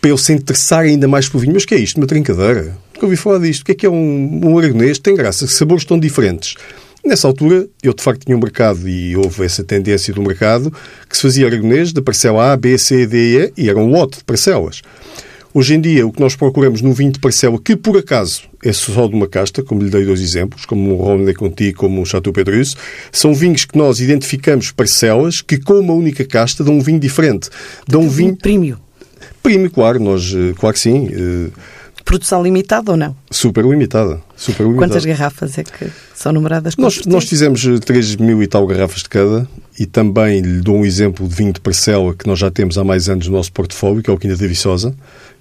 para 0.00 0.10
ele 0.10 0.18
se 0.18 0.32
interessar 0.32 0.84
ainda 0.84 1.06
mais 1.06 1.28
pelo 1.28 1.40
vinho. 1.40 1.54
Mas 1.54 1.64
que 1.64 1.74
é 1.74 1.78
isto? 1.78 1.96
Uma 1.96 2.06
trincadeira? 2.06 2.76
Nunca 2.96 3.04
ouvi 3.04 3.16
falar 3.16 3.40
disto. 3.40 3.60
O 3.60 3.64
que 3.66 3.72
é 3.72 3.74
que 3.74 3.84
é 3.84 3.90
um, 3.90 4.40
um 4.42 4.58
aragonês? 4.58 4.98
Tem 4.98 5.14
graça, 5.14 5.46
sabores 5.46 5.84
tão 5.84 5.98
diferentes. 5.98 6.54
Nessa 7.04 7.28
altura, 7.28 7.68
eu 7.82 7.92
de 7.92 8.02
facto 8.02 8.24
tinha 8.24 8.34
um 8.34 8.40
mercado 8.40 8.88
e 8.88 9.14
houve 9.14 9.44
essa 9.44 9.62
tendência 9.62 10.14
do 10.14 10.22
mercado 10.22 10.72
que 11.08 11.14
se 11.14 11.22
fazia 11.22 11.46
aragonês 11.46 11.92
da 11.92 12.00
parcela 12.00 12.52
A, 12.52 12.56
B, 12.56 12.78
C, 12.78 13.06
D, 13.06 13.52
E 13.54 13.64
e 13.64 13.68
era 13.68 13.78
um 13.78 13.90
lote 13.90 14.18
de 14.18 14.24
parcelas. 14.24 14.80
Hoje 15.52 15.74
em 15.74 15.80
dia, 15.80 16.06
o 16.06 16.12
que 16.12 16.20
nós 16.20 16.34
procuramos 16.34 16.80
num 16.80 16.94
vinho 16.94 17.12
de 17.12 17.20
parcela, 17.20 17.58
que 17.62 17.76
por 17.76 17.98
acaso 17.98 18.44
é 18.64 18.72
só 18.72 19.06
de 19.06 19.14
uma 19.14 19.28
casta, 19.28 19.62
como 19.62 19.82
lhe 19.82 19.90
dei 19.90 20.06
dois 20.06 20.22
exemplos, 20.22 20.64
como 20.64 21.02
o 21.02 21.24
de 21.24 21.34
Conti, 21.34 21.74
como 21.74 22.00
o 22.00 22.06
Chateau 22.06 22.32
Pedrus, 22.32 22.74
são 23.12 23.34
vinhos 23.34 23.66
que 23.66 23.76
nós 23.76 24.00
identificamos 24.00 24.70
parcelas 24.70 25.42
que 25.42 25.58
com 25.58 25.80
uma 25.80 25.92
única 25.92 26.24
casta 26.24 26.64
dão 26.64 26.74
um 26.74 26.80
vinho 26.80 26.98
diferente. 26.98 27.50
Dão 27.86 28.00
um 28.00 28.08
vinho... 28.08 28.36
Prímio. 28.36 28.80
Prímio, 29.42 29.70
claro, 29.70 30.00
nós, 30.00 30.34
eh, 30.34 30.54
claro 30.58 30.74
que 30.74 30.80
sim. 30.80 31.08
Eh, 31.12 31.50
Produção 32.06 32.40
limitada 32.40 32.92
ou 32.92 32.96
não? 32.96 33.16
Super 33.32 33.64
limitada. 33.64 34.22
Super 34.36 34.62
limitada. 34.62 34.86
Quantas 34.86 35.04
garrafas 35.04 35.58
é 35.58 35.64
que 35.64 35.90
são 36.14 36.32
numeradas? 36.32 36.76
Nós, 36.76 37.04
nós 37.04 37.28
fizemos 37.28 37.66
3 37.84 38.14
eh, 38.14 38.22
mil 38.22 38.40
e 38.44 38.46
tal 38.46 38.64
garrafas 38.64 39.02
de 39.02 39.08
cada 39.08 39.46
e 39.76 39.86
também 39.86 40.40
lhe 40.40 40.60
dou 40.60 40.76
um 40.76 40.84
exemplo 40.84 41.26
de 41.26 41.34
vinho 41.34 41.52
de 41.52 41.60
parcela 41.60 42.14
que 42.14 42.24
nós 42.28 42.38
já 42.38 42.48
temos 42.48 42.78
há 42.78 42.84
mais 42.84 43.08
anos 43.08 43.26
no 43.26 43.36
nosso 43.36 43.52
portfólio, 43.52 44.04
que 44.04 44.08
é 44.08 44.12
o 44.12 44.16
Quinta 44.16 44.36
da 44.36 44.46
Viçosa, 44.46 44.94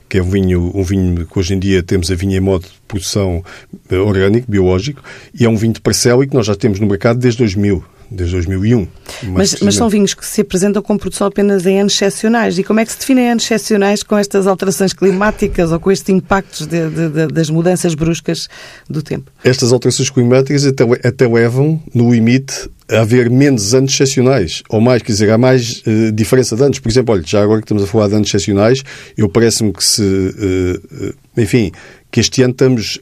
que 0.10 0.18
é 0.18 0.24
um 0.24 0.30
vinho, 0.30 0.72
um 0.74 0.84
vinho 0.84 1.28
que 1.28 1.40
hoje 1.40 1.54
em 1.54 1.60
dia 1.60 1.84
temos 1.84 2.10
a 2.10 2.16
vinha 2.16 2.38
em 2.38 2.42
modo 2.42 2.64
de 2.64 2.74
produção 2.88 3.44
eh, 3.92 3.98
orgânico, 3.98 4.50
biológico, 4.50 5.04
e 5.40 5.46
é 5.46 5.50
um 5.50 5.56
vinho 5.56 5.74
de 5.74 5.82
parcela 5.82 6.24
e 6.24 6.28
que 6.28 6.34
nós 6.34 6.48
já 6.48 6.56
temos 6.56 6.80
no 6.80 6.88
mercado 6.88 7.20
desde 7.20 7.38
2000 7.38 7.86
desde 8.10 8.36
2001. 8.36 8.88
Mas, 9.24 9.56
mas, 9.62 9.76
são 9.76 9.90
vinhos 9.90 10.14
que 10.14 10.26
se 10.26 10.42
apresentam 10.42 10.82
com 10.82 10.98
produção 10.98 11.28
apenas 11.28 11.66
em 11.66 11.80
anos 11.80 11.94
excepcionais. 11.94 12.58
E 12.58 12.64
como 12.64 12.80
é 12.80 12.86
que 12.86 12.92
se 12.92 13.00
definem 13.00 13.32
anos 13.32 13.44
excepcionais 13.44 14.04
com 14.04 14.18
estas 14.18 14.48
alterações 14.48 14.94
climáticas 14.94 15.72
ou 15.72 15.80
com 15.80 15.92
estes 15.92 16.10
impactos 16.10 16.68
de, 16.68 16.90
de, 16.90 17.10
de, 17.10 17.28
das 17.28 17.50
mudanças 17.50 17.96
bruscas 17.96 18.48
do 18.90 19.02
tempo? 19.02 19.32
Estas 19.44 19.72
alterações 19.72 20.10
climáticas 20.10 20.66
até, 20.66 20.84
até 21.08 21.28
levam, 21.28 21.82
no 21.94 22.12
limite, 22.12 22.70
a 22.90 23.02
haver 23.02 23.30
menos 23.30 23.74
anos 23.74 23.94
excepcionais, 23.94 24.62
ou 24.70 24.80
mais, 24.80 25.02
quer 25.02 25.12
dizer, 25.12 25.32
há 25.32 25.38
mais 25.38 25.82
uh, 25.88 26.12
diferença 26.12 26.56
de 26.56 26.64
anos. 26.64 26.80
Por 26.80 26.90
exemplo, 26.90 27.14
olha, 27.16 27.24
já 27.26 27.42
agora 27.42 27.60
que 27.60 27.66
estamos 27.66 27.84
a 27.84 27.88
falar 27.88 28.08
de 28.08 28.16
anos 28.16 28.28
excepcionais, 28.28 28.84
eu 29.18 29.28
parece-me 29.28 29.74
que 29.74 29.84
se, 29.84 30.02
uh, 30.02 31.08
uh, 31.08 31.14
enfim, 31.42 31.72
que 32.12 32.20
este 32.20 32.44
ano 32.44 32.52
estamos 32.52 33.00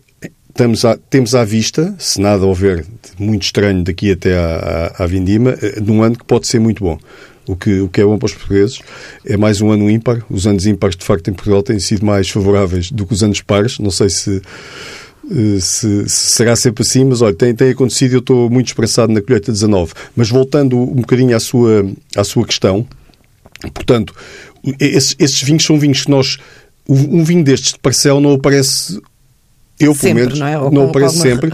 estamos 0.54 0.86
à, 0.86 0.96
temos 1.10 1.34
à 1.34 1.44
vista, 1.44 1.96
se 1.98 2.22
nada 2.22 2.46
houver 2.46 2.86
muito 3.18 3.44
estranho 3.44 3.84
daqui 3.84 4.12
até 4.12 4.38
à, 4.38 4.92
à, 4.98 5.04
à 5.04 5.08
vindima, 5.08 5.58
eh, 5.62 5.80
num 5.82 6.04
ano 6.04 6.16
que 6.16 6.24
pode 6.24 6.48
ser 6.48 6.60
muito 6.60 6.84
bom. 6.84 6.98
O 7.46 7.58
que, 7.58 7.82
o 7.82 7.90
que 7.90 8.00
é 8.00 8.06
bom 8.06 8.18
para 8.18 8.28
os 8.28 8.34
portugueses 8.34 8.80
é 9.26 9.36
mais 9.36 9.60
um 9.60 9.70
ano 9.70 9.90
ímpar. 9.90 10.24
Os 10.30 10.48
anos 10.48 10.66
ímpares, 10.66 10.96
de 10.96 11.04
facto, 11.04 11.30
em 11.30 11.34
Portugal 11.34 11.62
têm 11.62 11.78
sido 11.78 12.06
mais 12.06 12.30
favoráveis 12.30 12.90
do 12.90 13.06
que 13.06 13.14
os 13.14 13.22
anos 13.22 13.42
pares. 13.42 13.80
Não 13.80 13.92
sei 13.92 14.10
se, 14.10 14.42
eh, 15.30 15.60
se, 15.60 16.08
se 16.08 16.32
será 16.32 16.56
sempre 16.56 16.84
assim, 16.84 17.04
mas 17.04 17.22
olha, 17.22 17.36
tem, 17.36 17.54
tem 17.54 17.72
acontecido 17.72 18.14
eu 18.14 18.20
estou 18.20 18.50
muito 18.50 18.68
esperançado 18.68 19.12
na 19.12 19.22
colheita 19.22 19.52
19. 19.52 19.92
Mas 20.16 20.30
voltando 20.30 20.80
um 20.80 21.02
bocadinho 21.02 21.36
à 21.36 21.40
sua, 21.40 21.86
à 22.16 22.24
sua 22.24 22.46
questão, 22.46 22.88
portanto, 23.74 24.16
esses, 24.80 25.16
esses 25.20 25.42
vinhos 25.42 25.66
são 25.66 25.78
vinhos 25.80 26.04
que 26.04 26.12
nós. 26.12 26.38
Um 26.88 27.24
vinho 27.24 27.44
destes 27.44 27.74
de 27.74 27.80
parcel 27.80 28.20
não 28.20 28.34
aparece 28.34 29.02
Eu, 29.80 29.96
pelo 29.96 30.16
menos, 30.16 30.40
não, 30.40 30.48
é? 30.48 30.60
ou 30.60 30.72
não 30.72 30.90
aparece 30.90 31.18
sempre. 31.18 31.50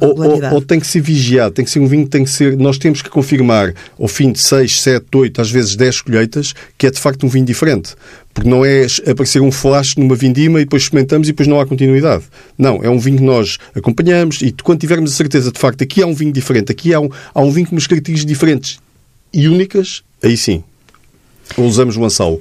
Ou, 0.00 0.16
ou, 0.16 0.54
ou, 0.54 0.62
tem 0.62 0.78
que 0.78 0.86
ser 0.86 1.00
vigiado, 1.00 1.54
tem 1.54 1.64
que 1.64 1.70
ser 1.70 1.80
um 1.80 1.86
vinho 1.86 2.06
tem 2.06 2.22
que 2.22 2.30
ser. 2.30 2.56
Nós 2.56 2.78
temos 2.78 3.02
que 3.02 3.10
confirmar 3.10 3.74
ao 3.98 4.06
fim 4.06 4.30
de 4.30 4.40
6, 4.40 4.80
7, 4.80 5.06
8, 5.12 5.40
às 5.40 5.50
vezes 5.50 5.74
10 5.74 6.02
colheitas, 6.02 6.54
que 6.78 6.86
é 6.86 6.90
de 6.90 7.00
facto 7.00 7.26
um 7.26 7.28
vinho 7.28 7.44
diferente. 7.44 7.94
Porque 8.32 8.48
não 8.48 8.64
é 8.64 8.86
aparecer 9.10 9.42
um 9.42 9.50
flash 9.50 9.96
numa 9.96 10.14
vindima 10.14 10.60
e 10.60 10.64
depois 10.64 10.84
experimentamos 10.84 11.28
e 11.28 11.32
depois 11.32 11.48
não 11.48 11.60
há 11.60 11.66
continuidade. 11.66 12.24
Não, 12.56 12.82
é 12.82 12.88
um 12.88 12.98
vinho 12.98 13.18
que 13.18 13.24
nós 13.24 13.58
acompanhamos 13.74 14.40
e 14.40 14.52
quando 14.52 14.78
tivermos 14.78 15.12
a 15.12 15.14
certeza 15.16 15.50
de 15.50 15.58
facto 15.58 15.82
aqui 15.82 16.00
há 16.00 16.06
um 16.06 16.14
vinho 16.14 16.32
diferente, 16.32 16.70
aqui 16.70 16.94
há 16.94 17.00
um, 17.00 17.10
há 17.34 17.42
um 17.42 17.50
vinho 17.50 17.66
com 17.66 17.74
umas 17.74 17.88
características 17.88 18.30
diferentes 18.30 18.78
e 19.32 19.48
únicas, 19.48 20.02
aí 20.22 20.36
sim. 20.36 20.62
Usamos 21.56 21.96
o 21.96 22.04
ansal. 22.04 22.38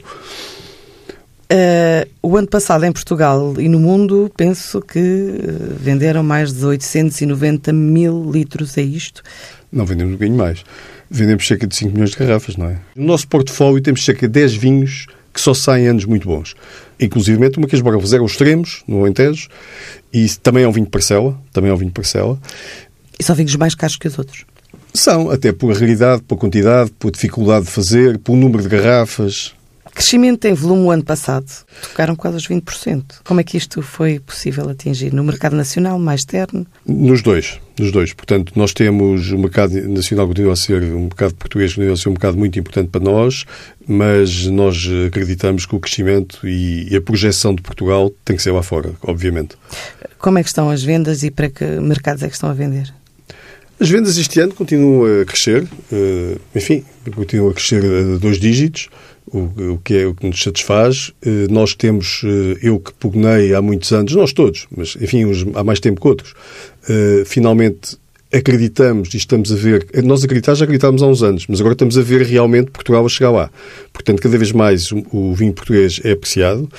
Uh, 1.49 2.09
o 2.21 2.35
ano 2.35 2.47
passado 2.47 2.83
em 2.83 2.91
Portugal 2.91 3.55
e 3.57 3.69
no 3.69 3.79
mundo, 3.79 4.29
penso 4.35 4.81
que 4.81 4.99
uh, 4.99 5.75
venderam 5.79 6.21
mais 6.21 6.51
de 6.51 6.65
890 6.65 7.71
mil 7.71 8.29
litros, 8.29 8.77
é 8.77 8.81
isto? 8.81 9.23
Não 9.71 9.85
vendemos 9.85 10.13
um 10.13 10.15
bocadinho 10.17 10.37
mais. 10.37 10.63
Vendemos 11.09 11.47
cerca 11.47 11.65
de 11.65 11.73
5 11.73 11.93
milhões 11.93 12.11
de 12.11 12.17
garrafas, 12.17 12.57
não 12.57 12.67
é? 12.67 12.77
No 12.93 13.05
nosso 13.05 13.27
portfólio 13.29 13.81
temos 13.81 14.03
cerca 14.03 14.27
de 14.27 14.33
10 14.33 14.55
vinhos 14.55 15.07
que 15.33 15.39
só 15.39 15.53
saem 15.53 15.87
anos 15.87 16.03
muito 16.03 16.27
bons. 16.27 16.55
Inclusive 16.99 17.37
uma 17.57 17.67
que 17.67 17.75
as 17.75 17.81
Borgas 17.81 18.11
eram 18.11 18.25
extremos, 18.25 18.83
no 18.87 18.99
Alentejo, 18.99 19.47
e 20.11 20.27
também 20.41 20.63
é 20.63 20.67
um 20.67 20.71
vinho 20.71 20.85
de 20.85 20.91
parcela, 20.91 21.39
também 21.53 21.69
é 21.69 21.73
um 21.73 21.77
vinho 21.77 21.91
de 21.91 21.93
parcela. 21.93 22.37
E 23.19 23.23
são 23.23 23.35
vinhos 23.35 23.55
mais 23.55 23.75
caros 23.75 23.95
que 23.95 24.07
os 24.07 24.17
outros? 24.17 24.45
São, 24.93 25.29
até 25.29 25.53
por 25.53 25.71
raridade, 25.73 26.23
por 26.23 26.37
quantidade, 26.37 26.91
por 26.97 27.11
dificuldade 27.11 27.65
de 27.65 27.71
fazer, 27.71 28.17
por 28.17 28.35
número 28.35 28.63
de 28.63 28.69
garrafas. 28.69 29.53
Crescimento 29.97 30.45
em 30.45 30.53
volume 30.53 30.83
o 30.83 30.91
ano 30.91 31.03
passado. 31.03 31.47
Tocaram 31.81 32.15
quase 32.15 32.37
os 32.37 32.47
20%. 32.47 33.15
Como 33.23 33.39
é 33.39 33.43
que 33.43 33.57
isto 33.57 33.81
foi 33.81 34.19
possível 34.19 34.69
atingir? 34.69 35.11
No 35.11 35.23
mercado 35.23 35.55
nacional, 35.55 35.97
mais 35.97 36.19
externo? 36.19 36.67
Nos 36.85 37.23
dois. 37.23 37.59
Nos 37.79 37.91
dois. 37.91 38.13
Portanto, 38.13 38.53
nós 38.55 38.73
temos 38.73 39.31
o 39.31 39.39
mercado 39.39 39.73
nacional 39.89 40.27
continua 40.27 40.53
a 40.53 40.55
ser, 40.55 40.83
o 40.83 40.99
mercado 40.99 41.33
português 41.33 41.73
continua 41.73 41.95
a 41.95 41.97
ser 41.97 42.09
um 42.09 42.11
mercado 42.11 42.37
muito 42.37 42.59
importante 42.59 42.89
para 42.89 43.01
nós, 43.01 43.43
mas 43.87 44.45
nós 44.45 44.87
acreditamos 45.07 45.65
que 45.65 45.75
o 45.75 45.79
crescimento 45.79 46.47
e 46.47 46.95
a 46.95 47.01
projeção 47.01 47.55
de 47.55 47.63
Portugal 47.63 48.11
tem 48.23 48.35
que 48.37 48.43
ser 48.43 48.51
lá 48.51 48.61
fora, 48.61 48.91
obviamente. 49.01 49.55
Como 50.19 50.37
é 50.37 50.43
que 50.43 50.49
estão 50.49 50.69
as 50.69 50.83
vendas 50.83 51.23
e 51.23 51.31
para 51.31 51.49
que 51.49 51.65
mercados 51.65 52.21
é 52.21 52.27
que 52.27 52.35
estão 52.35 52.51
a 52.51 52.53
vender? 52.53 52.93
As 53.79 53.89
vendas 53.89 54.15
este 54.19 54.39
ano 54.39 54.53
continuam 54.53 55.21
a 55.21 55.25
crescer, 55.25 55.67
eh, 55.91 56.37
enfim, 56.55 56.85
continuam 57.15 57.49
a 57.49 57.53
crescer 57.55 57.83
a 57.83 58.17
dois 58.19 58.39
dígitos 58.39 58.89
o, 59.31 59.73
o, 59.73 59.81
que 59.83 59.97
é 59.97 60.05
o 60.05 60.13
que 60.13 60.25
nos 60.25 60.41
satisfaz. 60.41 61.11
Eh, 61.21 61.47
nós 61.49 61.73
temos, 61.73 62.21
eh, 62.23 62.57
eu 62.61 62.79
que 62.79 62.93
pugnei 62.93 63.53
há 63.53 63.61
muitos 63.61 63.91
anos, 63.91 64.13
nós 64.13 64.33
todos, 64.33 64.67
mas 64.75 64.97
enfim, 64.99 65.25
uns 65.25 65.45
há 65.53 65.63
mais 65.63 65.79
tempo 65.79 65.99
que 66.01 66.07
outros, 66.07 66.33
eh, 66.89 67.23
finalmente 67.25 67.97
acreditamos 68.33 69.13
e 69.13 69.17
estamos 69.17 69.51
a 69.51 69.55
ver, 69.55 69.87
nós 70.03 70.23
acreditar 70.23 70.53
já 70.53 70.65
acreditávamos 70.65 71.01
há 71.01 71.07
uns 71.07 71.23
anos, 71.23 71.45
mas 71.47 71.59
agora 71.59 71.73
estamos 71.73 71.97
a 71.97 72.01
ver 72.01 72.21
realmente 72.23 72.71
Portugal 72.71 73.05
a 73.05 73.09
chegar 73.09 73.31
lá. 73.31 73.49
Portanto, 73.93 74.21
cada 74.21 74.37
vez 74.37 74.51
mais 74.51 74.91
o 74.91 75.33
vinho 75.33 75.53
português 75.53 76.01
é 76.03 76.11
apreciado. 76.11 76.69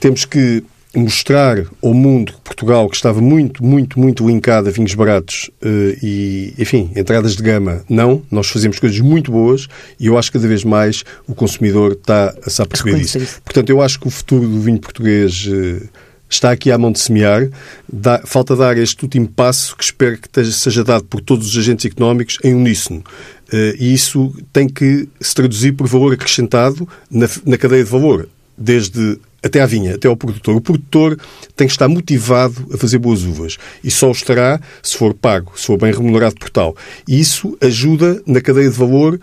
Temos 0.00 0.24
que 0.24 0.64
mostrar 0.94 1.64
ao 1.82 1.94
mundo 1.94 2.34
Portugal 2.44 2.88
que 2.88 2.96
estava 2.96 3.20
muito, 3.20 3.64
muito, 3.64 3.98
muito 3.98 4.26
linkado 4.26 4.68
a 4.68 4.72
vinhos 4.72 4.94
baratos 4.94 5.50
uh, 5.62 5.96
e, 6.02 6.54
enfim, 6.58 6.90
entradas 6.94 7.34
de 7.34 7.42
gama, 7.42 7.82
não. 7.88 8.22
Nós 8.30 8.48
fazemos 8.48 8.78
coisas 8.78 9.00
muito 9.00 9.32
boas 9.32 9.68
e 9.98 10.06
eu 10.06 10.18
acho 10.18 10.30
que 10.30 10.38
cada 10.38 10.48
vez 10.48 10.64
mais 10.64 11.04
o 11.26 11.34
consumidor 11.34 11.92
está 11.92 12.34
a 12.44 12.50
se 12.50 12.60
aperceber 12.60 12.96
disso. 12.96 13.18
Portanto, 13.44 13.70
eu 13.70 13.80
acho 13.80 13.98
que 13.98 14.06
o 14.06 14.10
futuro 14.10 14.46
do 14.46 14.60
vinho 14.60 14.78
português 14.78 15.46
uh, 15.46 15.88
está 16.28 16.50
aqui 16.50 16.70
à 16.70 16.76
mão 16.76 16.92
de 16.92 17.00
semear. 17.00 17.48
Dá, 17.90 18.20
falta 18.24 18.54
dar 18.54 18.76
este 18.76 19.02
último 19.02 19.28
passo 19.28 19.76
que 19.76 19.84
espero 19.84 20.18
que 20.18 20.26
esteja, 20.26 20.52
seja 20.52 20.84
dado 20.84 21.04
por 21.04 21.20
todos 21.20 21.48
os 21.48 21.56
agentes 21.56 21.86
económicos 21.86 22.38
em 22.44 22.54
uníssono. 22.54 23.02
Uh, 23.50 23.74
e 23.78 23.94
isso 23.94 24.34
tem 24.52 24.68
que 24.68 25.08
se 25.20 25.34
traduzir 25.34 25.72
por 25.72 25.86
valor 25.86 26.12
acrescentado 26.12 26.86
na, 27.10 27.26
na 27.46 27.56
cadeia 27.56 27.82
de 27.82 27.90
valor, 27.90 28.28
desde 28.58 29.18
até 29.42 29.60
à 29.60 29.66
vinha, 29.66 29.94
até 29.94 30.08
ao 30.08 30.16
produtor. 30.16 30.56
O 30.56 30.60
produtor 30.60 31.18
tem 31.56 31.66
que 31.66 31.72
estar 31.72 31.88
motivado 31.88 32.68
a 32.72 32.76
fazer 32.76 32.98
boas 32.98 33.24
uvas 33.24 33.58
e 33.82 33.90
só 33.90 34.08
o 34.08 34.12
estará 34.12 34.60
se 34.82 34.96
for 34.96 35.12
pago, 35.14 35.52
se 35.56 35.66
for 35.66 35.78
bem 35.78 35.92
remunerado 35.92 36.36
por 36.36 36.50
tal. 36.50 36.76
E 37.08 37.18
isso 37.18 37.56
ajuda 37.60 38.22
na 38.26 38.40
cadeia 38.40 38.70
de 38.70 38.76
valor 38.76 39.20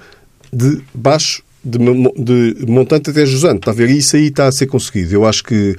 de 0.52 0.82
baixo 0.94 1.44
de, 1.64 1.78
de 1.78 2.66
montante 2.66 3.10
até 3.10 3.26
jusante. 3.26 3.58
Está 3.58 3.72
a 3.72 3.74
ver? 3.74 3.90
Isso 3.90 4.16
aí 4.16 4.28
está 4.28 4.48
a 4.48 4.52
ser 4.52 4.68
conseguido. 4.68 5.14
Eu 5.14 5.26
acho 5.26 5.44
que 5.44 5.76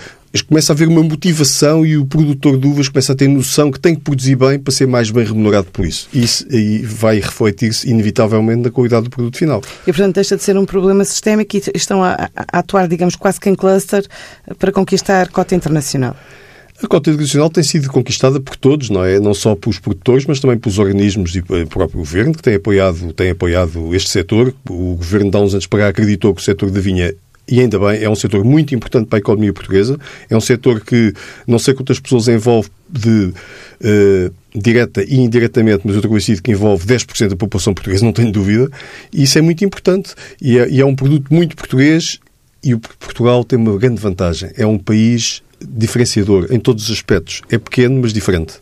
começa 0.48 0.72
a 0.72 0.74
haver 0.74 0.86
uma 0.86 1.02
motivação 1.02 1.84
e 1.84 1.96
o 1.96 2.06
produtor 2.06 2.56
de 2.56 2.66
uvas 2.66 2.88
começa 2.88 3.12
a 3.12 3.16
ter 3.16 3.26
noção 3.26 3.70
que 3.70 3.80
tem 3.80 3.96
que 3.96 4.00
produzir 4.00 4.36
bem 4.36 4.58
para 4.58 4.72
ser 4.72 4.86
mais 4.86 5.10
bem 5.10 5.24
remunerado 5.24 5.66
por 5.72 5.84
isso. 5.84 6.08
Isso 6.14 6.46
aí 6.50 6.78
vai 6.78 7.16
refletir-se 7.16 7.90
inevitavelmente 7.90 8.62
na 8.62 8.70
qualidade 8.70 9.04
do 9.04 9.10
produto 9.10 9.36
final. 9.36 9.60
E, 9.82 9.92
portanto, 9.92 10.14
deixa 10.14 10.36
de 10.36 10.42
ser 10.42 10.56
um 10.56 10.64
problema 10.64 11.04
sistémico 11.04 11.56
e 11.56 11.62
estão 11.74 12.04
a, 12.04 12.30
a 12.36 12.58
atuar, 12.60 12.86
digamos, 12.86 13.16
quase 13.16 13.40
que 13.40 13.50
em 13.50 13.56
cluster 13.56 14.06
para 14.58 14.70
conquistar 14.70 15.28
cota 15.28 15.54
internacional. 15.54 16.14
A 16.82 16.86
cota 16.86 17.10
internacional 17.10 17.50
tem 17.50 17.62
sido 17.62 17.90
conquistada 17.90 18.40
por 18.40 18.56
todos, 18.56 18.88
não 18.88 19.04
é? 19.04 19.20
Não 19.20 19.34
só 19.34 19.54
pelos 19.54 19.78
produtores, 19.78 20.24
mas 20.24 20.40
também 20.40 20.56
pelos 20.56 20.78
organismos 20.78 21.36
e 21.36 21.42
pelo 21.42 21.66
próprio 21.66 21.98
governo, 21.98 22.32
que 22.32 22.42
tem 22.42 22.54
apoiado, 22.54 23.12
tem 23.12 23.30
apoiado 23.30 23.94
este 23.94 24.08
setor. 24.08 24.54
O 24.68 24.94
governo, 24.94 25.30
de 25.30 25.36
há 25.36 25.40
uns 25.40 25.52
anos 25.52 25.66
para 25.66 25.80
cá, 25.80 25.88
acreditou 25.88 26.34
que 26.34 26.40
o 26.40 26.44
setor 26.44 26.70
da 26.70 26.80
vinha 26.80 27.14
e 27.50 27.60
ainda 27.60 27.78
bem, 27.78 28.02
é 28.02 28.08
um 28.08 28.14
setor 28.14 28.44
muito 28.44 28.74
importante 28.74 29.08
para 29.08 29.18
a 29.18 29.20
economia 29.20 29.52
portuguesa, 29.52 29.98
é 30.28 30.36
um 30.36 30.40
setor 30.40 30.80
que 30.80 31.12
não 31.46 31.58
sei 31.58 31.74
quantas 31.74 31.98
pessoas 31.98 32.28
envolve 32.28 32.68
de 32.88 33.32
uh, 33.80 34.34
direta 34.54 35.02
e 35.02 35.16
indiretamente, 35.16 35.80
mas 35.84 35.94
eu 35.94 35.98
estou 35.98 36.08
convencido 36.08 36.42
que 36.42 36.50
envolve 36.52 36.86
10% 36.86 37.28
da 37.28 37.36
população 37.36 37.74
portuguesa, 37.74 38.04
não 38.04 38.12
tenho 38.12 38.30
dúvida, 38.30 38.70
e 39.12 39.24
isso 39.24 39.36
é 39.36 39.42
muito 39.42 39.64
importante 39.64 40.14
e 40.40 40.58
é, 40.58 40.68
e 40.68 40.80
é 40.80 40.86
um 40.86 40.94
produto 40.94 41.32
muito 41.34 41.56
português 41.56 42.20
e 42.62 42.74
o 42.74 42.78
Portugal 42.78 43.42
tem 43.42 43.58
uma 43.58 43.76
grande 43.76 44.00
vantagem, 44.00 44.50
é 44.56 44.66
um 44.66 44.78
país 44.78 45.42
diferenciador 45.60 46.46
em 46.50 46.58
todos 46.58 46.84
os 46.84 46.90
aspectos. 46.90 47.42
É 47.50 47.58
pequeno, 47.58 48.00
mas 48.00 48.12
diferente. 48.12 48.54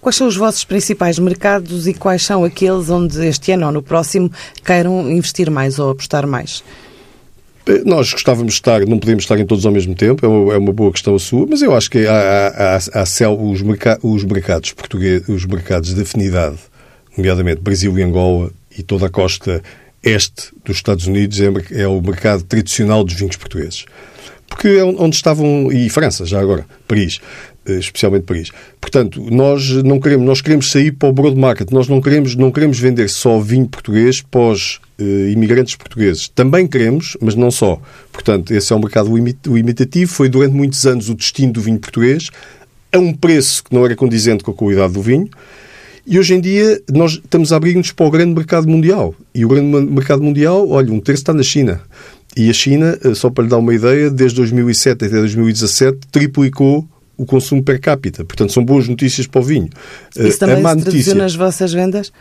Quais 0.00 0.16
são 0.16 0.26
os 0.26 0.36
vossos 0.36 0.64
principais 0.64 1.18
mercados 1.18 1.86
e 1.86 1.92
quais 1.92 2.22
são 2.22 2.44
aqueles 2.44 2.88
onde 2.88 3.26
este 3.26 3.52
ano 3.52 3.66
ou 3.66 3.72
no 3.72 3.82
próximo 3.82 4.30
queiram 4.64 5.10
investir 5.10 5.50
mais 5.50 5.78
ou 5.78 5.90
apostar 5.90 6.26
mais? 6.26 6.64
Nós 7.84 8.12
gostávamos 8.12 8.52
de 8.52 8.58
estar, 8.58 8.86
não 8.86 8.98
podemos 8.98 9.24
estar 9.24 9.38
em 9.40 9.44
todos 9.44 9.66
ao 9.66 9.72
mesmo 9.72 9.94
tempo, 9.94 10.24
é 10.24 10.28
uma, 10.28 10.54
é 10.54 10.56
uma 10.56 10.72
boa 10.72 10.92
questão 10.92 11.16
a 11.16 11.18
sua, 11.18 11.46
mas 11.48 11.62
eu 11.62 11.74
acho 11.74 11.90
que 11.90 12.06
há, 12.06 12.12
há, 12.14 12.76
há, 12.76 13.02
há 13.02 13.30
os, 13.30 13.60
merc 13.60 13.84
os 14.04 14.22
mercados 14.22 14.72
portugueses, 14.72 15.28
os 15.28 15.44
mercados 15.44 15.92
de 15.92 16.00
afinidade, 16.00 16.58
nomeadamente 17.16 17.60
Brasil 17.60 17.98
e 17.98 18.02
Angola 18.02 18.52
e 18.78 18.84
toda 18.84 19.06
a 19.06 19.10
costa 19.10 19.62
este 20.00 20.52
dos 20.64 20.76
Estados 20.76 21.08
Unidos, 21.08 21.40
é, 21.40 21.50
é 21.72 21.88
o 21.88 22.00
mercado 22.00 22.44
tradicional 22.44 23.02
dos 23.02 23.14
vinhos 23.14 23.36
portugueses. 23.36 23.84
Porque 24.48 24.68
é 24.68 24.84
onde 24.84 25.16
estavam, 25.16 25.72
e 25.72 25.90
França, 25.90 26.24
já 26.24 26.40
agora, 26.40 26.64
Paris, 26.86 27.20
eh, 27.66 27.78
especialmente 27.78 28.24
Paris. 28.24 28.52
Portanto, 28.80 29.20
nós 29.28 29.68
não 29.82 29.98
queremos, 29.98 30.24
nós 30.24 30.40
queremos 30.40 30.70
sair 30.70 30.92
para 30.92 31.08
o 31.08 31.12
broad 31.12 31.36
market, 31.36 31.72
nós 31.72 31.88
não 31.88 32.00
queremos, 32.00 32.36
não 32.36 32.52
queremos 32.52 32.78
vender 32.78 33.08
só 33.08 33.40
vinho 33.40 33.66
português 33.66 34.20
uh, 34.20 34.85
imigrantes 34.98 35.76
portugueses. 35.76 36.28
Também 36.28 36.66
queremos, 36.66 37.16
mas 37.20 37.34
não 37.34 37.50
só. 37.50 37.80
Portanto, 38.12 38.52
esse 38.52 38.72
é 38.72 38.76
um 38.76 38.80
mercado 38.80 39.10
imitativo, 39.18 40.10
foi 40.10 40.28
durante 40.28 40.54
muitos 40.54 40.86
anos 40.86 41.08
o 41.08 41.14
destino 41.14 41.52
do 41.52 41.60
vinho 41.60 41.78
português, 41.78 42.30
a 42.92 42.98
um 42.98 43.12
preço 43.12 43.64
que 43.64 43.74
não 43.74 43.84
era 43.84 43.94
condizente 43.94 44.42
com 44.42 44.50
a 44.50 44.54
qualidade 44.54 44.94
do 44.94 45.02
vinho. 45.02 45.28
E 46.06 46.18
hoje 46.18 46.34
em 46.34 46.40
dia 46.40 46.80
nós 46.92 47.12
estamos 47.12 47.52
a 47.52 47.56
abrir-nos 47.56 47.90
para 47.92 48.06
o 48.06 48.10
grande 48.10 48.34
mercado 48.34 48.68
mundial. 48.68 49.14
E 49.34 49.44
o 49.44 49.48
grande 49.48 49.90
mercado 49.90 50.22
mundial, 50.22 50.68
olha, 50.68 50.92
um 50.92 51.00
terço 51.00 51.22
está 51.22 51.34
na 51.34 51.42
China. 51.42 51.80
E 52.36 52.48
a 52.48 52.52
China, 52.52 52.98
eh, 53.02 53.14
só 53.14 53.28
para 53.28 53.44
lhe 53.44 53.50
dar 53.50 53.58
uma 53.58 53.74
ideia, 53.74 54.10
desde 54.10 54.36
2007 54.36 55.04
até 55.04 55.16
2017 55.16 55.98
triplicou 56.12 56.86
o 57.16 57.24
consumo 57.24 57.62
per 57.62 57.80
capita. 57.80 58.24
Portanto, 58.24 58.52
são 58.52 58.64
boas 58.64 58.86
notícias 58.86 59.26
para 59.26 59.40
o 59.40 59.44
vinho. 59.44 59.70
Isso 60.16 60.38
também 60.38 60.56
a 60.56 60.60
má 60.60 60.70
se 60.70 60.84
notícia, 60.84 61.14
nas 61.14 61.34
vossas 61.34 61.72
vendas? 61.72 62.12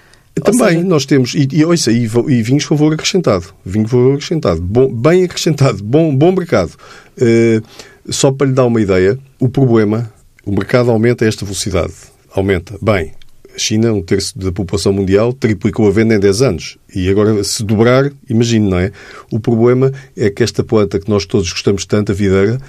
Também, 0.43 0.75
seja... 0.75 0.83
nós 0.83 1.05
temos, 1.05 1.33
e, 1.33 1.47
e, 1.51 1.65
ouça, 1.65 1.91
e, 1.91 2.03
e 2.03 2.41
vinhos 2.43 2.65
valor 2.65 2.93
acrescentado. 2.93 3.45
Vinho 3.65 3.87
valor 3.87 4.15
acrescentado. 4.15 4.61
Bom, 4.61 4.93
bem 4.93 5.23
acrescentado. 5.23 5.81
Bom, 5.81 6.15
bom 6.15 6.31
mercado. 6.31 6.71
Uh, 7.17 7.63
só 8.09 8.31
para 8.31 8.47
lhe 8.47 8.53
dar 8.53 8.65
uma 8.65 8.81
ideia, 8.81 9.17
o 9.39 9.47
problema, 9.47 10.11
o 10.45 10.51
mercado 10.51 10.91
aumenta 10.91 11.25
a 11.25 11.27
esta 11.27 11.45
velocidade. 11.45 11.93
Aumenta. 12.33 12.77
Bem, 12.81 13.13
a 13.55 13.57
China, 13.57 13.93
um 13.93 14.01
terço 14.01 14.37
da 14.37 14.51
população 14.51 14.91
mundial, 14.91 15.31
triplicou 15.31 15.87
a 15.87 15.91
venda 15.91 16.15
em 16.15 16.19
10 16.19 16.41
anos. 16.41 16.77
E 16.93 17.09
agora, 17.09 17.41
se 17.43 17.63
dobrar, 17.63 18.11
imagine, 18.29 18.69
não 18.69 18.77
é? 18.77 18.91
O 19.31 19.39
problema 19.39 19.93
é 20.17 20.29
que 20.29 20.43
esta 20.43 20.63
planta 20.63 20.99
que 20.99 21.09
nós 21.09 21.25
todos 21.25 21.49
gostamos 21.49 21.85
tanto, 21.85 22.11
a 22.11 22.15
videira, 22.15 22.59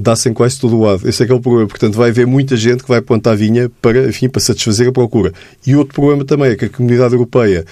dá-se 0.00 0.28
em 0.28 0.32
quase 0.32 0.58
todo 0.58 0.76
o 0.76 0.82
lado. 0.82 1.08
Esse 1.08 1.22
é 1.22 1.26
que 1.26 1.32
é 1.32 1.34
o 1.34 1.40
problema. 1.40 1.68
Portanto, 1.68 1.94
vai 1.94 2.10
haver 2.10 2.26
muita 2.26 2.56
gente 2.56 2.82
que 2.82 2.88
vai 2.88 3.00
plantar 3.00 3.34
vinha 3.34 3.70
para, 3.80 4.08
enfim, 4.08 4.28
para 4.28 4.40
satisfazer 4.40 4.88
a 4.88 4.92
procura. 4.92 5.32
E 5.66 5.76
outro 5.76 5.94
problema 5.94 6.24
também 6.24 6.50
é 6.50 6.56
que 6.56 6.64
a 6.64 6.68
comunidade 6.68 7.14
europeia 7.14 7.64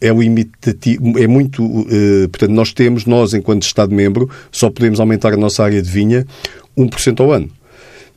é 0.00 0.08
limitativo, 0.08 1.16
é 1.16 1.28
muito, 1.28 1.64
uh, 1.64 2.28
portanto, 2.28 2.50
nós 2.50 2.72
temos, 2.72 3.06
nós, 3.06 3.34
enquanto 3.34 3.62
Estado-membro, 3.62 4.28
só 4.50 4.68
podemos 4.68 4.98
aumentar 4.98 5.32
a 5.32 5.36
nossa 5.36 5.62
área 5.62 5.80
de 5.80 5.88
vinha 5.88 6.26
1% 6.76 7.20
ao 7.20 7.30
ano. 7.30 7.48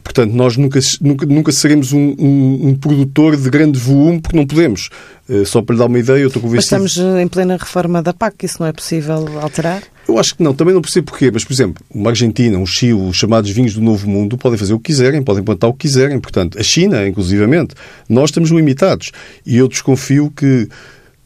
Portanto, 0.03 0.33
nós 0.33 0.57
nunca, 0.57 0.79
nunca, 1.01 1.25
nunca 1.25 1.51
seremos 1.51 1.93
um, 1.93 2.15
um, 2.17 2.69
um, 2.69 2.75
produtor 2.75 3.37
de 3.37 3.49
grande 3.49 3.79
volume 3.79 4.19
porque 4.19 4.37
não 4.37 4.45
podemos. 4.45 4.89
Uh, 5.29 5.45
só 5.45 5.61
para 5.61 5.73
lhe 5.73 5.79
dar 5.79 5.85
uma 5.85 5.99
ideia, 5.99 6.21
eu 6.21 6.27
estou 6.27 6.41
convencido... 6.41 6.81
Mas 6.81 6.91
estamos 6.91 7.19
em 7.21 7.27
plena 7.27 7.57
reforma 7.57 8.01
da 8.01 8.13
PAC, 8.13 8.45
isso 8.45 8.57
não 8.59 8.67
é 8.67 8.73
possível 8.73 9.39
alterar? 9.39 9.83
Eu 10.07 10.19
acho 10.19 10.35
que 10.35 10.43
não, 10.43 10.53
também 10.53 10.73
não 10.73 10.81
percebo 10.81 11.07
porquê, 11.07 11.31
mas, 11.31 11.43
por 11.43 11.53
exemplo, 11.53 11.83
uma 11.89 12.11
Argentina, 12.11 12.57
um 12.57 12.65
Chile, 12.65 12.93
os 12.93 13.17
chamados 13.17 13.49
vinhos 13.49 13.73
do 13.73 13.81
Novo 13.81 14.07
Mundo, 14.07 14.37
podem 14.37 14.57
fazer 14.57 14.73
o 14.73 14.79
que 14.79 14.91
quiserem, 14.91 15.23
podem 15.23 15.43
plantar 15.43 15.67
o 15.67 15.73
que 15.73 15.87
quiserem. 15.87 16.19
Portanto, 16.19 16.59
a 16.59 16.63
China, 16.63 17.07
inclusivamente, 17.07 17.73
nós 18.07 18.29
estamos 18.29 18.51
limitados. 18.51 19.11
E 19.45 19.57
eu 19.57 19.67
desconfio 19.67 20.31
que, 20.35 20.69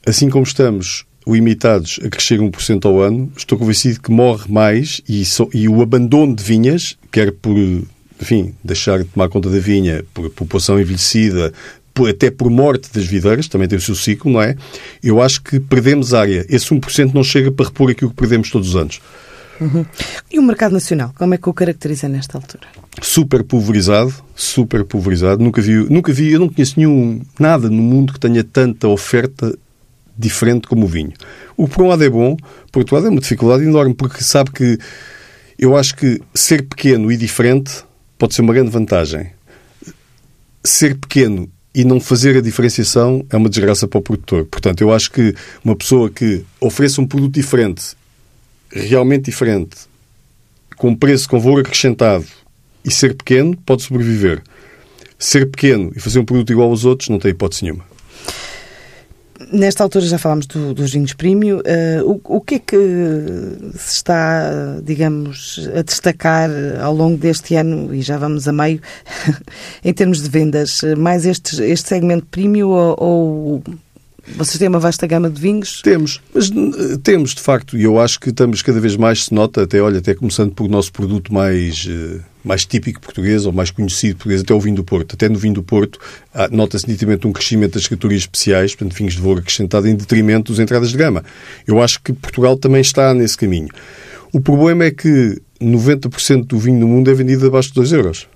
assim 0.05 0.29
como 0.29 0.43
estamos 0.43 1.05
limitados 1.27 1.99
a 2.03 2.09
crescer 2.09 2.39
1% 2.39 2.85
ao 2.85 3.01
ano, 3.01 3.31
estou 3.35 3.57
convencido 3.57 4.01
que 4.01 4.11
morre 4.11 4.51
mais 4.51 5.01
e, 5.07 5.25
so, 5.25 5.49
e 5.53 5.67
o 5.67 5.81
abandono 5.81 6.35
de 6.35 6.43
vinhas, 6.43 6.97
quer 7.11 7.31
por 7.31 7.55
enfim, 8.21 8.53
deixar 8.61 8.99
de 8.99 9.05
tomar 9.05 9.29
conta 9.29 9.49
da 9.49 9.59
vinha 9.59 10.03
por 10.13 10.29
população 10.31 10.79
envelhecida, 10.79 11.53
até 12.07 12.29
por 12.31 12.49
morte 12.49 12.91
das 12.93 13.05
videiras, 13.05 13.47
também 13.47 13.67
tem 13.67 13.77
o 13.77 13.81
seu 13.81 13.95
ciclo, 13.95 14.31
não 14.31 14.41
é? 14.41 14.55
Eu 15.03 15.21
acho 15.21 15.41
que 15.41 15.59
perdemos 15.59 16.13
área. 16.13 16.45
Esse 16.49 16.67
1% 16.67 17.13
não 17.13 17.23
chega 17.23 17.51
para 17.51 17.65
repor 17.65 17.89
aquilo 17.91 18.11
que 18.11 18.15
perdemos 18.15 18.49
todos 18.49 18.69
os 18.69 18.75
anos. 18.75 19.01
Uhum. 19.59 19.85
E 20.31 20.39
o 20.39 20.43
mercado 20.43 20.71
nacional, 20.71 21.13
como 21.17 21.33
é 21.33 21.37
que 21.37 21.49
o 21.49 21.53
caracteriza 21.53 22.07
nesta 22.07 22.37
altura? 22.37 22.67
Super 23.01 23.43
pulverizado, 23.43 24.13
super 24.35 24.85
pulverizado. 24.85 25.43
Nunca 25.43 25.61
vi, 25.61 25.73
nunca 25.89 26.13
vi, 26.13 26.31
eu 26.31 26.39
não 26.39 26.49
conheço 26.49 26.75
nenhum, 26.77 27.21
nada 27.37 27.69
no 27.69 27.81
mundo 27.81 28.13
que 28.13 28.19
tenha 28.19 28.43
tanta 28.43 28.87
oferta 28.87 29.57
diferente 30.17 30.67
como 30.67 30.85
o 30.85 30.87
vinho. 30.87 31.13
O 31.57 31.67
que 31.67 31.75
por 31.75 31.83
um 31.83 31.87
lado 31.87 32.03
é 32.03 32.09
bom, 32.09 32.37
por 32.71 32.79
outro 32.79 32.95
lado 32.95 33.07
é 33.07 33.09
uma 33.09 33.21
dificuldade 33.21 33.63
enorme, 33.63 33.93
porque 33.93 34.23
sabe 34.23 34.51
que 34.51 34.77
eu 35.57 35.75
acho 35.75 35.95
que 35.95 36.21
ser 36.33 36.63
pequeno 36.63 37.11
e 37.11 37.17
diferente 37.17 37.83
pode 38.17 38.33
ser 38.33 38.41
uma 38.41 38.53
grande 38.53 38.69
vantagem. 38.69 39.31
Ser 40.63 40.95
pequeno 40.95 41.49
e 41.79 41.85
não 41.85 41.97
fazer 41.97 42.35
a 42.35 42.41
diferenciação 42.41 43.25
é 43.29 43.37
uma 43.37 43.47
desgraça 43.47 43.87
para 43.87 43.99
o 43.99 44.01
produtor. 44.01 44.43
Portanto, 44.43 44.81
eu 44.81 44.91
acho 44.93 45.09
que 45.09 45.33
uma 45.63 45.73
pessoa 45.73 46.09
que 46.09 46.43
ofereça 46.59 46.99
um 46.99 47.07
produto 47.07 47.33
diferente, 47.33 47.95
realmente 48.69 49.25
diferente, 49.31 49.77
com 50.75 50.93
preço, 50.93 51.29
com 51.29 51.39
valor 51.39 51.61
acrescentado 51.61 52.25
e 52.83 52.91
ser 52.91 53.15
pequeno, 53.15 53.55
pode 53.65 53.83
sobreviver. 53.83 54.43
Ser 55.17 55.49
pequeno 55.49 55.93
e 55.95 56.01
fazer 56.01 56.19
um 56.19 56.25
produto 56.25 56.51
igual 56.51 56.69
aos 56.69 56.83
outros 56.83 57.07
não 57.07 57.17
tem 57.17 57.31
hipótese 57.31 57.63
nenhuma. 57.63 57.85
Nesta 59.51 59.83
altura 59.83 60.05
já 60.05 60.17
falámos 60.17 60.45
do, 60.45 60.73
dos 60.73 60.91
vinhos 60.91 61.13
premium. 61.13 61.59
Uh, 61.59 62.21
o, 62.25 62.37
o, 62.37 62.41
que 62.41 62.55
é 62.55 62.59
que 62.59 62.77
se 63.75 63.95
está, 63.95 64.79
digamos, 64.83 65.69
a 65.75 65.81
destacar 65.81 66.49
ao 66.81 66.93
longo 66.93 67.17
deste 67.17 67.55
ano, 67.55 67.93
e 67.95 68.01
já 68.01 68.17
vamos 68.17 68.47
a 68.47 68.51
meio, 68.51 68.81
em 69.83 69.93
termos 69.93 70.21
de 70.21 70.29
vendas? 70.29 70.81
Mais 70.97 71.25
este, 71.25 71.63
este 71.63 71.87
segmento 71.87 72.25
premium 72.25 72.69
ou, 72.69 72.95
ou 72.99 73.63
vocês 74.35 74.57
têm 74.57 74.67
uma 74.67 74.79
vasta 74.79 75.05
gama 75.07 75.29
de 75.29 75.41
vinhos? 75.41 75.81
Temos, 75.81 76.21
mas 76.33 76.49
eh, 76.49 76.97
temos, 77.03 77.33
de 77.33 77.41
facto, 77.41 77.77
e 77.77 77.83
eu 77.83 77.99
acho 77.99 78.19
que 78.19 78.29
estamos 78.29 78.61
cada 78.61 78.79
vez 78.79 78.95
mais, 78.95 79.25
se 79.25 79.33
nota, 79.33 79.63
até, 79.63 79.81
olha, 79.81 79.99
até 79.99 80.13
começando 80.13 80.51
por 80.51 80.65
o 80.65 80.69
nosso 80.69 80.91
produto 80.91 81.33
mais, 81.33 81.87
eh, 81.89 82.19
mais 82.43 82.65
típico 82.65 83.01
português, 83.01 83.45
ou 83.45 83.51
mais 83.51 83.71
conhecido 83.71 84.15
português, 84.15 84.41
até 84.41 84.53
o 84.53 84.59
vinho 84.59 84.75
do 84.75 84.83
Porto. 84.83 85.13
Até 85.13 85.27
no 85.29 85.37
vinho 85.37 85.55
do 85.55 85.63
Porto 85.63 85.99
nota-se 86.51 86.87
nitidamente 86.87 87.27
um 87.27 87.33
crescimento 87.33 87.73
das 87.73 87.87
categorias 87.87 88.21
especiais, 88.21 88.75
portanto, 88.75 88.97
vinhos 88.97 89.13
de 89.13 89.21
valor 89.21 89.39
acrescentado 89.39 89.87
em 89.87 89.95
detrimento 89.95 90.51
das 90.51 90.59
entradas 90.59 90.91
de 90.91 90.97
gama. 90.97 91.23
Eu 91.67 91.81
acho 91.81 92.01
que 92.01 92.13
Portugal 92.13 92.57
também 92.57 92.81
está 92.81 93.13
nesse 93.13 93.37
caminho. 93.37 93.69
O 94.31 94.39
problema 94.39 94.85
é 94.85 94.91
que 94.91 95.41
90% 95.61 96.45
do 96.45 96.57
vinho 96.57 96.79
no 96.79 96.87
mundo 96.87 97.09
é 97.09 97.13
vendido 97.13 97.47
abaixo 97.47 97.69
de 97.69 97.75
2 97.75 97.91
euros. 97.91 98.27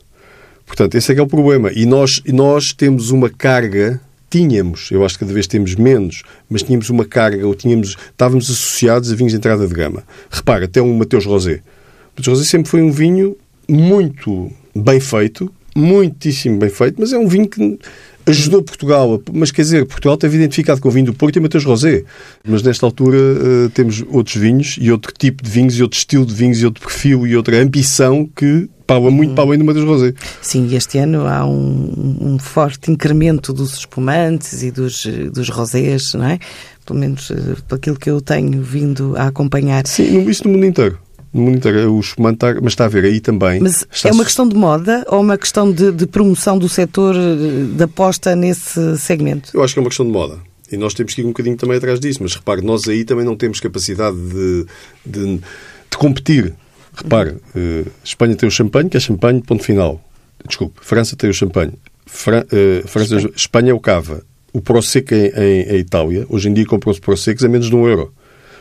Portanto, 0.65 0.95
esse 0.95 1.12
é 1.12 1.15
que 1.15 1.21
é 1.21 1.23
o 1.23 1.27
problema. 1.27 1.71
E 1.73 1.85
nós, 1.85 2.21
nós 2.27 2.73
temos 2.73 3.12
uma 3.12 3.29
carga 3.29 4.01
tínhamos, 4.33 4.89
eu 4.89 5.05
acho 5.05 5.13
que 5.13 5.19
cada 5.19 5.31
vez 5.31 5.45
temos 5.45 5.75
menos, 5.75 6.23
mas 6.49 6.63
tínhamos 6.63 6.89
uma 6.89 7.05
carga, 7.05 7.45
ou 7.45 7.53
tínhamos, 7.53 7.95
estávamos 8.09 8.45
associados 8.45 9.11
a 9.11 9.15
vinhos 9.15 9.31
de 9.31 9.37
entrada 9.37 9.67
de 9.67 9.71
gama. 9.71 10.01
Repara, 10.31 10.65
até 10.65 10.81
um 10.81 10.97
Mateus 10.97 11.23
Rosé. 11.23 11.57
O 11.57 12.17
Mateus 12.17 12.39
Rosé 12.39 12.49
sempre 12.49 12.67
foi 12.67 12.81
um 12.81 12.91
vinho 12.91 13.37
muito 13.69 14.51
bem 14.75 14.99
feito, 14.99 15.53
muitíssimo 15.75 16.57
bem 16.57 16.71
feito, 16.71 16.95
mas 16.99 17.13
é 17.13 17.17
um 17.19 17.27
vinho 17.27 17.47
que 17.47 17.77
ajudou 18.25 18.63
Portugal. 18.63 19.21
Mas 19.31 19.51
quer 19.51 19.61
dizer, 19.61 19.85
Portugal 19.85 20.17
teve 20.17 20.35
identificado 20.35 20.81
com 20.81 20.89
o 20.89 20.91
vinho 20.91 21.05
do 21.05 21.13
Porto 21.13 21.35
e 21.35 21.39
Mateus 21.39 21.63
Rosé. 21.63 22.03
Mas 22.43 22.63
nesta 22.63 22.87
altura 22.87 23.17
uh, 23.17 23.69
temos 23.69 24.03
outros 24.09 24.35
vinhos 24.35 24.77
e 24.81 24.91
outro 24.91 25.13
tipo 25.15 25.43
de 25.43 25.50
vinhos 25.51 25.77
e 25.77 25.83
outro 25.83 26.00
estilo 26.00 26.25
de 26.25 26.33
vinhos 26.33 26.59
e 26.59 26.65
outro 26.65 26.81
perfil 26.81 27.27
e 27.27 27.35
outra 27.35 27.61
ambição 27.61 28.27
que 28.35 28.67
para, 29.01 29.12
muito 29.12 29.29
uhum. 29.29 29.36
para 29.36 29.44
além 29.44 29.60
do 29.60 29.66
Mateus 29.66 29.86
Rosé. 29.86 30.14
Sim, 30.42 30.68
e 30.68 30.75
este 30.75 30.98
ano 30.98 31.27
há 31.27 31.46
um, 31.46 32.18
um, 32.22 32.40
forte 32.40 32.92
incremento 32.92 33.53
dos 33.53 33.74
espumantes 33.74 34.64
e 34.64 34.72
dos, 34.72 35.06
dos 35.32 35.50
rosés, 35.50 36.14
não 36.14 36.25
é? 36.25 36.40
Pelo 36.86 37.00
menos 37.00 37.29
uh, 37.29 37.58
aquilo 37.72 37.98
que 37.98 38.10
eu 38.10 38.22
tenho 38.22 38.62
vindo 38.62 39.16
a 39.18 39.27
acompanhar. 39.27 39.86
Sim, 39.88 40.27
isso 40.29 40.46
no 40.46 40.53
mundo 40.53 40.66
inteiro 40.66 41.00
no 41.34 41.42
mundo 41.42 41.58
inteiro. 41.58 41.94
O 41.94 42.00
espumante 42.00 42.36
está, 42.36 42.53
mas 42.62 42.74
está 42.74 42.86
a 42.86 42.88
ver 42.88 43.06
aí 43.06 43.20
também. 43.20 43.60
Mas 43.60 43.86
é 44.06 44.12
uma 44.12 44.24
questão 44.24 44.48
de 44.48 44.56
moda 44.56 45.03
ou 45.08 45.20
uma 45.20 45.38
questão 45.38 45.72
de, 45.72 45.92
de 45.92 46.06
promoção 46.06 46.58
do 46.58 46.70
setor 46.70 47.16
eh, 47.16 47.75
de 47.75 47.84
aposta 47.84 48.36
nesse 48.36 48.98
segmento? 49.00 49.50
Eu 49.53 49.64
acho 49.64 49.74
que 49.74 49.79
é 49.79 49.82
uma 49.82 49.90
questão 49.90 50.06
de 50.06 50.12
moda. 50.12 50.38
E 50.72 50.77
nós 50.77 50.94
temos 50.94 51.14
que 51.14 51.22
ir 51.22 51.25
um 51.25 51.29
bocadinho 51.29 51.58
também 51.58 51.77
atrás 51.77 52.00
disso. 52.00 52.20
Mas 52.22 52.36
repare, 52.36 52.62
nós 52.62 52.88
aí 52.88 53.03
também 53.03 53.25
não 53.25 53.36
temos 53.36 53.60
capacidade 53.60 54.16
de, 54.16 54.66
de, 55.06 55.38
de 55.38 55.98
competir. 55.98 56.53
Repare, 56.96 57.32
uh, 57.32 57.92
Espanha 58.03 58.36
tem 58.36 58.48
o 58.48 58.51
champanhe, 58.51 58.90
que 58.90 58.98
é 58.98 59.00
champanhe, 59.00 59.42
ponto 59.42 59.64
final. 59.64 60.01
Desculpe, 60.48 60.79
França 60.82 61.16
tem 61.16 61.29
o 61.29 61.34
champanhe. 61.34 61.74
Fra, 62.06 62.46
uh, 62.46 62.88
França, 62.88 63.16
Espanha. 63.16 63.34
Espanha 63.36 63.72
é 63.72 63.74
o 63.74 63.79
cava. 63.79 64.24
O 64.51 64.62
Prosecco 64.62 65.16
em, 65.16 65.32
em, 65.36 65.62
em 65.64 65.77
Itália, 65.79 66.25
hoje 66.29 66.48
em 66.48 66.53
dia 66.53 66.66
compram-se 66.66 67.01
Proseccos 67.01 67.44
a 67.44 67.50
menos 67.50 67.68
de 67.68 67.75
um 67.75 67.88
euro. 67.88 68.14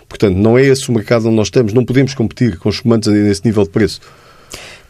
Portanto, 0.09 0.37
não 0.37 0.59
é 0.59 0.65
esse 0.65 0.89
o 0.89 0.93
mercado 0.93 1.27
onde 1.27 1.37
nós 1.37 1.47
estamos. 1.47 1.73
Não 1.73 1.85
podemos 1.85 2.15
competir 2.15 2.59
com 2.59 2.69
os 2.69 2.81
comandos 2.81 3.09
nesse 3.09 3.45
nível 3.45 3.65
de 3.65 3.71
preço. 3.71 4.01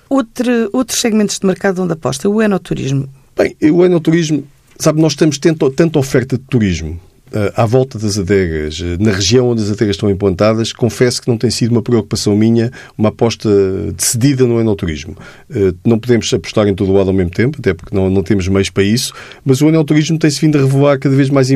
Outro, 0.09 0.69
outros 0.73 1.01
segmentos 1.01 1.39
de 1.39 1.47
mercado 1.47 1.83
onde 1.83 1.93
aposta? 1.93 2.29
O 2.29 2.43
enoturismo. 2.43 3.09
Bem, 3.37 3.57
o 3.73 3.85
enoturismo, 3.85 4.45
sabe, 4.79 5.01
nós 5.01 5.15
temos 5.15 5.39
tanta 5.39 5.99
oferta 5.99 6.37
de 6.37 6.45
turismo 6.45 7.01
eh, 7.01 7.12
à 7.55 7.67
volta 7.67 7.99
das 7.99 8.19
adegas, 8.19 8.81
eh, 8.83 8.97
na 9.03 9.11
região 9.11 9.49
onde 9.49 9.63
as 9.63 9.71
adegas 9.71 9.97
estão 9.97 10.11
implantadas, 10.11 10.73
confesso 10.73 11.23
que 11.23 11.29
não 11.29 11.39
tem 11.39 11.51
sido 11.51 11.73
uma 11.73 11.83
preocupação 11.83 12.37
minha 12.37 12.71
uma 12.97 13.09
aposta 13.09 13.49
decidida 13.97 14.47
no 14.47 14.61
enoturismo. 14.61 15.17
Eh, 15.51 15.73
não 15.85 15.99
podemos 15.99 16.33
apostar 16.33 16.69
em 16.69 16.75
todo 16.75 16.91
o 16.91 16.95
lado 16.95 17.09
ao 17.09 17.15
mesmo 17.15 17.31
tempo, 17.31 17.59
até 17.59 17.73
porque 17.75 17.95
não, 17.95 18.11
não 18.11 18.23
temos 18.23 18.47
meios 18.49 18.71
para 18.71 18.83
isso, 18.83 19.13
mas 19.45 19.61
o 19.63 19.69
enoturismo 19.69 20.19
tem-se 20.19 20.41
vindo 20.41 20.59
a 20.59 20.63
revelar 20.63 20.99
cada 20.99 21.15
vez 21.15 21.31
mais, 21.31 21.49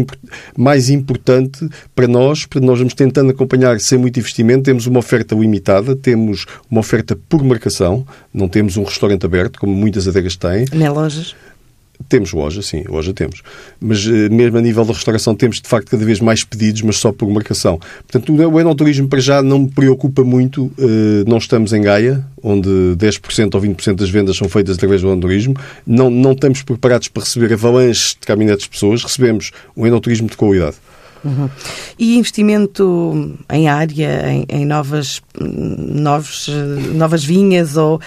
mais 0.57 0.91
importante 0.91 1.69
para 1.95 2.09
nós, 2.09 2.47
para 2.47 2.61
nós 2.61 2.79
vamos 2.79 2.95
tentando 2.95 3.31
acompanhar 3.31 3.79
sem 3.81 3.99
muito 3.99 4.19
investimento, 4.19 4.65
temos 4.65 4.87
uma 4.87 4.99
oferta 4.99 5.35
limitada, 5.35 5.95
temos 5.95 6.47
uma 6.71 6.81
oferta 6.81 7.17
por 7.29 7.43
marcação, 7.45 8.07
não 8.33 8.49
temos 8.49 8.77
um 8.77 8.85
restaurante 8.85 9.27
aberto, 9.27 9.59
como 9.59 9.75
muitas 9.75 10.09
adegas 10.09 10.37
têm. 10.37 10.65
Nem 10.73 10.89
lojas? 10.89 11.35
Temos 12.09 12.33
loja, 12.33 12.63
sim, 12.63 12.85
loja 12.89 13.13
temos. 13.13 13.43
Mas 13.81 14.07
eh, 14.07 14.29
mesmo 14.29 14.59
a 14.59 14.61
nível 14.61 14.85
da 14.85 14.93
restauração 14.93 15.35
temos, 15.35 15.61
de 15.61 15.69
facto, 15.69 15.91
cada 15.91 16.05
vez 16.05 16.21
mais 16.21 16.45
pedidos, 16.45 16.83
mas 16.83 16.97
só 16.97 17.13
por 17.13 17.29
marcação. 17.29 17.79
Portanto, 18.09 18.33
o 18.33 18.61
enoturismo 18.61 19.09
para 19.09 19.21
já 19.21 19.43
não 19.43 19.61
me 19.61 19.71
preocupa 19.71 20.23
muito. 20.23 20.71
Eh, 20.79 21.25
não 21.27 21.39
estamos 21.39 21.73
em 21.73 21.83
Gaia, 21.83 22.25
onde 22.43 22.69
10% 22.97 23.55
ou 23.55 23.61
20% 23.61 23.95
das 23.95 24.11
vendas 24.11 24.37
são 24.37 24.49
feitas 24.49 24.77
através 24.77 25.03
do 25.03 25.11
enoturismo. 25.11 25.57
Não, 25.87 26.11
não 26.11 26.33
estamos 26.33 26.63
preparados 26.63 27.09
para 27.09 27.23
receber 27.23 27.53
avalanches 27.53 28.17
de 28.21 28.27
caminhonetes 28.27 28.65
de 28.65 28.71
pessoas. 28.71 29.03
Recebemos 29.03 29.51
um 29.77 29.87
enoturismo 29.87 30.29
de 30.29 30.37
qualidade. 30.37 30.77
Uhum. 31.27 31.51
E 31.99 32.17
investimento 32.17 33.37
em 33.51 33.69
área, 33.69 34.31
em, 34.31 34.47
em 34.49 34.65
novas, 34.65 35.21
novos, 35.39 36.49
novas 36.95 37.25
vinhas 37.25 37.77
ou 37.77 37.97
uh, 37.97 38.01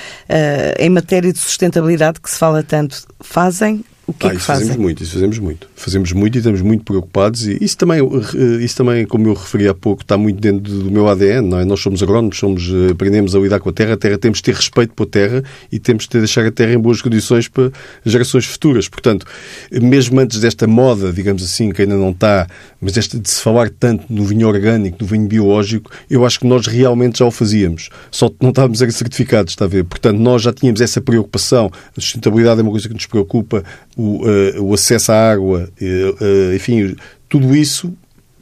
em 0.78 0.90
matéria 0.90 1.32
de 1.34 1.40
sustentabilidade 1.40 2.20
que 2.22 2.30
se 2.30 2.38
fala 2.38 2.64
tanto, 2.64 3.06
fazem 3.20 3.84
o 4.10 4.14
que 4.14 4.26
ah, 4.26 4.30
é 4.30 4.32
que 4.32 4.38
isso 4.38 4.46
fazem? 4.48 4.68
fazemos 4.68 4.82
muito, 4.82 5.04
isso 5.04 5.14
fazemos 5.14 5.40
muito. 5.40 5.70
Fazemos 5.76 6.12
muito 6.14 6.36
e 6.36 6.38
estamos 6.40 6.62
muito 6.62 6.84
preocupados 6.84 7.48
e 7.48 7.64
isso 7.64 7.78
também, 7.78 8.00
eh, 8.00 8.64
isso 8.64 8.76
também, 8.76 9.06
como 9.06 9.28
eu 9.28 9.34
referi 9.34 9.68
há 9.68 9.74
pouco, 9.74 10.02
está 10.02 10.18
muito 10.18 10.40
dentro 10.40 10.62
do 10.62 10.90
meu 10.90 11.08
ADN, 11.08 11.48
não 11.48 11.60
é? 11.60 11.66
Nós 11.66 11.80
somos 11.80 12.02
agrónomos, 12.02 12.38
somos, 12.40 12.70
eh, 12.70 12.92
aprendemos 12.92 13.36
a 13.36 13.40
lidar 13.40 13.60
com 13.60 13.70
a 13.70 13.74
terra, 13.74 13.94
a 13.94 13.98
terra 13.98 14.18
temos 14.18 14.40
de 14.40 14.44
ter 14.44 14.56
respeito 14.56 14.94
pela 14.96 15.08
terra 15.08 15.44
e 15.72 15.80
temos 15.80 16.08
de 16.08 16.18
deixar 16.18 16.46
a 16.46 16.52
terra 16.52 16.74
em 16.74 16.80
boas 16.80 17.02
condições 17.02 17.48
para 17.48 17.72
gerações 18.04 18.46
futuras. 18.46 18.90
Portanto, 18.90 19.28
mesmo 19.72 20.20
antes 20.20 20.40
desta 20.40 20.66
moda, 20.66 21.14
digamos 21.14 21.44
assim, 21.44 21.72
que 21.72 21.84
ainda 21.84 21.96
não 21.96 22.10
está, 22.10 22.48
mas 22.82 22.98
esta 22.98 23.20
de 23.20 23.30
se 23.30 23.42
falar 23.42 23.70
tanto 23.70 24.06
no 24.10 24.26
vinho 24.26 24.48
orgânico, 24.48 24.98
no 25.00 25.06
vinho 25.08 25.28
biológico, 25.28 25.92
eu 26.10 26.26
acho 26.26 26.40
que 26.40 26.48
nós 26.48 26.66
realmente 26.66 27.20
já 27.20 27.26
o 27.26 27.32
fazíamos. 27.32 27.90
Só 28.10 28.30
que 28.30 28.38
não 28.42 28.50
estávamos 28.50 28.80
certificados, 28.80 29.54
está 29.54 29.66
a 29.66 29.68
ver? 29.68 29.84
Portanto, 29.84 30.18
nós 30.18 30.42
já 30.42 30.52
tínhamos 30.52 30.82
essa 30.82 31.00
preocupação. 31.00 31.70
A 31.96 32.02
sustentabilidade 32.02 32.60
é 32.60 32.64
uma 32.64 32.72
coisa 32.72 32.88
que 32.88 32.94
nos 32.94 33.06
preocupa, 33.06 33.64
o, 34.00 34.24
uh, 34.24 34.64
o 34.64 34.74
acesso 34.74 35.12
à 35.12 35.32
água, 35.32 35.70
uh, 35.82 36.56
enfim, 36.56 36.96
tudo 37.28 37.54
isso 37.54 37.94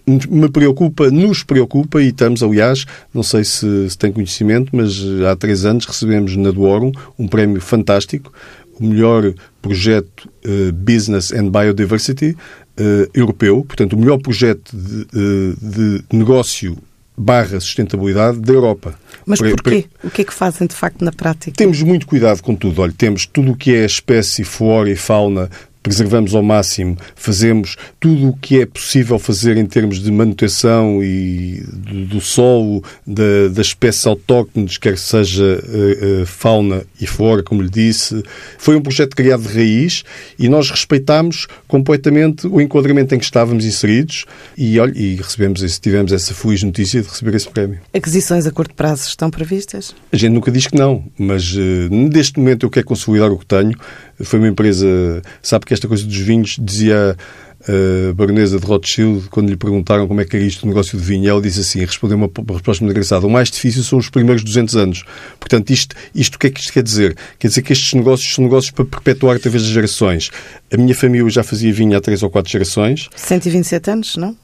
me 0.06 0.48
preocupa, 0.50 1.10
nos 1.10 1.44
preocupa 1.44 2.02
e 2.02 2.10
estamos, 2.10 2.42
aliás, 2.42 2.86
não 3.14 3.24
sei 3.24 3.44
se, 3.44 3.90
se 3.90 3.98
tem 3.98 4.12
conhecimento, 4.12 4.74
mas 4.74 4.94
há 5.30 5.36
três 5.36 5.66
anos 5.66 5.86
recebemos 5.86 6.38
na 6.38 6.52
Duorum 6.52 6.92
um 7.20 7.28
prémio 7.28 7.60
fantástico 7.60 8.32
o 8.80 8.86
melhor 8.86 9.34
projeto 9.62 10.30
uh, 10.46 10.72
Business 10.72 11.34
and 11.34 11.50
Biodiversity 11.50 12.38
uh, 12.80 13.10
europeu, 13.14 13.66
portanto, 13.66 13.94
o 13.94 13.98
melhor 14.00 14.20
projeto 14.20 14.72
de, 14.72 15.02
uh, 15.02 15.58
de 15.60 16.04
negócio 16.14 16.78
barra 17.18 17.60
sustentabilidade 17.60 18.40
da 18.40 18.54
Europa. 18.54 18.94
Mas 19.26 19.40
porquê? 19.40 19.86
O 20.04 20.12
que 20.12 20.22
é 20.22 20.26
que 20.26 20.34
fazem 20.34 20.68
de 20.68 20.76
facto 20.76 21.04
na 21.04 21.12
prática? 21.12 21.58
Temos 21.58 21.82
muito 21.82 22.06
cuidado 22.06 22.42
com 22.42 22.56
tudo. 22.56 22.82
Olha, 22.82 22.94
temos 22.96 23.26
tudo 23.26 23.54
o 23.54 23.56
que 23.56 23.74
é 23.74 23.86
espécie, 23.86 24.44
flora 24.44 24.90
e 24.90 24.96
fauna 24.96 25.50
preservamos 25.88 26.36
ao 26.36 26.44
máximo, 26.44 26.98
fazemos 27.16 27.78
tudo 27.98 28.30
o 28.30 28.38
que 28.38 28.60
é 28.62 28.66
possível 28.66 29.18
fazer 29.18 29.56
em 29.56 29.66
termos 29.66 30.04
de 30.04 30.12
manutenção 30.12 31.02
e 31.02 31.64
do, 31.66 32.06
do 32.06 32.22
solo, 32.22 32.84
da, 33.06 33.48
das 33.50 33.68
espécies 33.68 34.06
autóctones, 34.06 34.78
quer 34.78 34.98
seja 34.98 35.44
uh, 35.44 36.22
uh, 36.22 36.26
fauna 36.26 36.84
e 37.00 37.08
flora, 37.08 37.42
como 37.42 37.62
lhe 37.62 37.70
disse. 37.70 38.22
Foi 38.58 38.76
um 38.76 38.82
projeto 38.82 39.16
criado 39.16 39.44
de 39.44 39.54
raiz 39.54 40.04
e 40.38 40.50
nós 40.50 40.70
respeitámos 40.70 41.48
completamente 41.68 42.48
o 42.48 42.60
enquadramento 42.60 43.16
em 43.16 43.18
que 43.18 43.26
estávamos 43.26 43.64
inseridos 43.64 44.26
e, 44.58 44.78
olha, 44.80 44.94
e 44.94 45.16
recebemos 45.16 45.64
esse, 45.64 45.80
tivemos 45.80 46.12
essa 46.12 46.34
feliz 46.34 46.64
notícia 46.64 47.02
de 47.02 47.08
receber 47.08 47.36
esse 47.36 47.50
prémio. 47.50 47.80
Aquisições 47.94 48.46
a 48.46 48.52
curto 48.52 48.76
prazo 48.76 49.08
estão 49.08 49.30
previstas? 49.30 49.96
A 50.12 50.18
gente 50.18 50.34
nunca 50.34 50.52
diz 50.52 50.68
que 50.68 50.76
não, 50.76 51.06
mas 51.18 51.56
uh, 51.56 51.60
neste 51.90 52.40
momento 52.40 52.66
eu 52.66 52.70
quero 52.70 52.86
consolidar 52.86 53.32
o 53.32 53.38
que 53.38 53.46
tenho. 53.46 53.78
Foi 54.24 54.40
uma 54.40 54.48
empresa, 54.48 55.22
sabe 55.42 55.66
que 55.66 55.74
esta 55.74 55.88
coisa 55.88 56.06
dos 56.06 56.18
vinhos, 56.18 56.58
dizia 56.60 57.16
a 57.62 58.14
baronesa 58.14 58.60
de 58.60 58.66
Rothschild, 58.66 59.30
quando 59.30 59.50
lhe 59.50 59.58
perguntaram 59.58 60.08
como 60.08 60.22
é 60.22 60.26
que 60.26 60.36
era 60.36 60.46
isto 60.46 60.64
o 60.64 60.68
negócio 60.68 60.98
de 60.98 61.04
vinho, 61.04 61.30
ela 61.30 61.42
disse 61.42 61.60
assim, 61.60 61.80
respondeu 61.80 62.18
uma 62.18 62.30
resposta 62.54 62.84
muito 62.84 62.94
engraçada, 62.94 63.26
o 63.26 63.30
mais 63.30 63.50
difícil 63.50 63.84
são 63.84 64.00
os 64.00 64.10
primeiros 64.10 64.44
200 64.44 64.76
anos. 64.76 65.04
Portanto, 65.40 65.70
isto, 65.72 65.96
isto 66.14 66.36
o 66.36 66.40
que 66.40 66.48
é 66.48 66.50
que 66.50 66.60
isto 66.60 66.72
quer 66.72 66.84
dizer? 66.84 67.18
Quer 67.38 67.48
dizer 67.48 67.62
que 67.62 67.74
estes 67.74 67.94
negócios 67.94 68.34
são 68.34 68.44
negócios 68.44 68.72
para 68.72 68.86
perpetuar 68.86 69.36
através 69.38 69.64
das 69.64 69.72
gerações. 69.72 70.30
A 70.72 70.78
minha 70.78 70.96
família 70.96 71.30
já 71.30 71.44
fazia 71.44 71.74
vinho 71.74 71.98
há 71.98 72.02
três 72.02 72.24
ou 72.24 72.30
quatro 72.30 72.52
gerações. 72.52 73.10
127 73.16 73.92
anos, 73.92 74.16
não? 74.16 74.36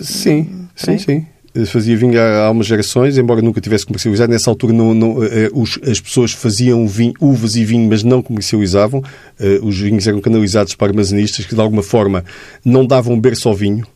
Sim, 0.00 0.68
sim, 0.76 0.98
sim 0.98 1.26
fazia 1.66 1.96
vinho 1.96 2.20
há, 2.20 2.46
há 2.46 2.50
umas 2.50 2.66
gerações, 2.66 3.18
embora 3.18 3.42
nunca 3.42 3.60
tivesse 3.60 3.86
comercializado. 3.86 4.32
Nessa 4.32 4.50
altura 4.50 4.72
não, 4.72 4.94
não, 4.94 5.24
eh, 5.24 5.50
os, 5.52 5.78
as 5.86 6.00
pessoas 6.00 6.32
faziam 6.32 6.86
vinho, 6.86 7.14
uvas 7.20 7.56
e 7.56 7.64
vinho, 7.64 7.88
mas 7.88 8.02
não 8.02 8.22
comercializavam. 8.22 9.02
Uh, 9.38 9.66
os 9.66 9.78
vinhos 9.78 10.06
eram 10.06 10.20
canalizados 10.20 10.74
para 10.74 10.88
armazenistas 10.88 11.46
que, 11.46 11.54
de 11.54 11.60
alguma 11.60 11.82
forma, 11.82 12.24
não 12.64 12.86
davam 12.86 13.18
berço 13.18 13.48
ao 13.48 13.54
vinho. 13.54 13.86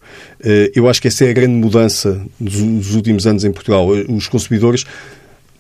Eu 0.75 0.88
acho 0.88 1.01
que 1.01 1.09
essa 1.09 1.25
é 1.25 1.31
a 1.31 1.33
grande 1.33 1.55
mudança 1.55 2.20
dos, 2.38 2.55
dos 2.55 2.94
últimos 2.94 3.27
anos 3.27 3.44
em 3.44 3.53
Portugal. 3.53 3.88
Os 3.88 4.29
consumidores, 4.29 4.85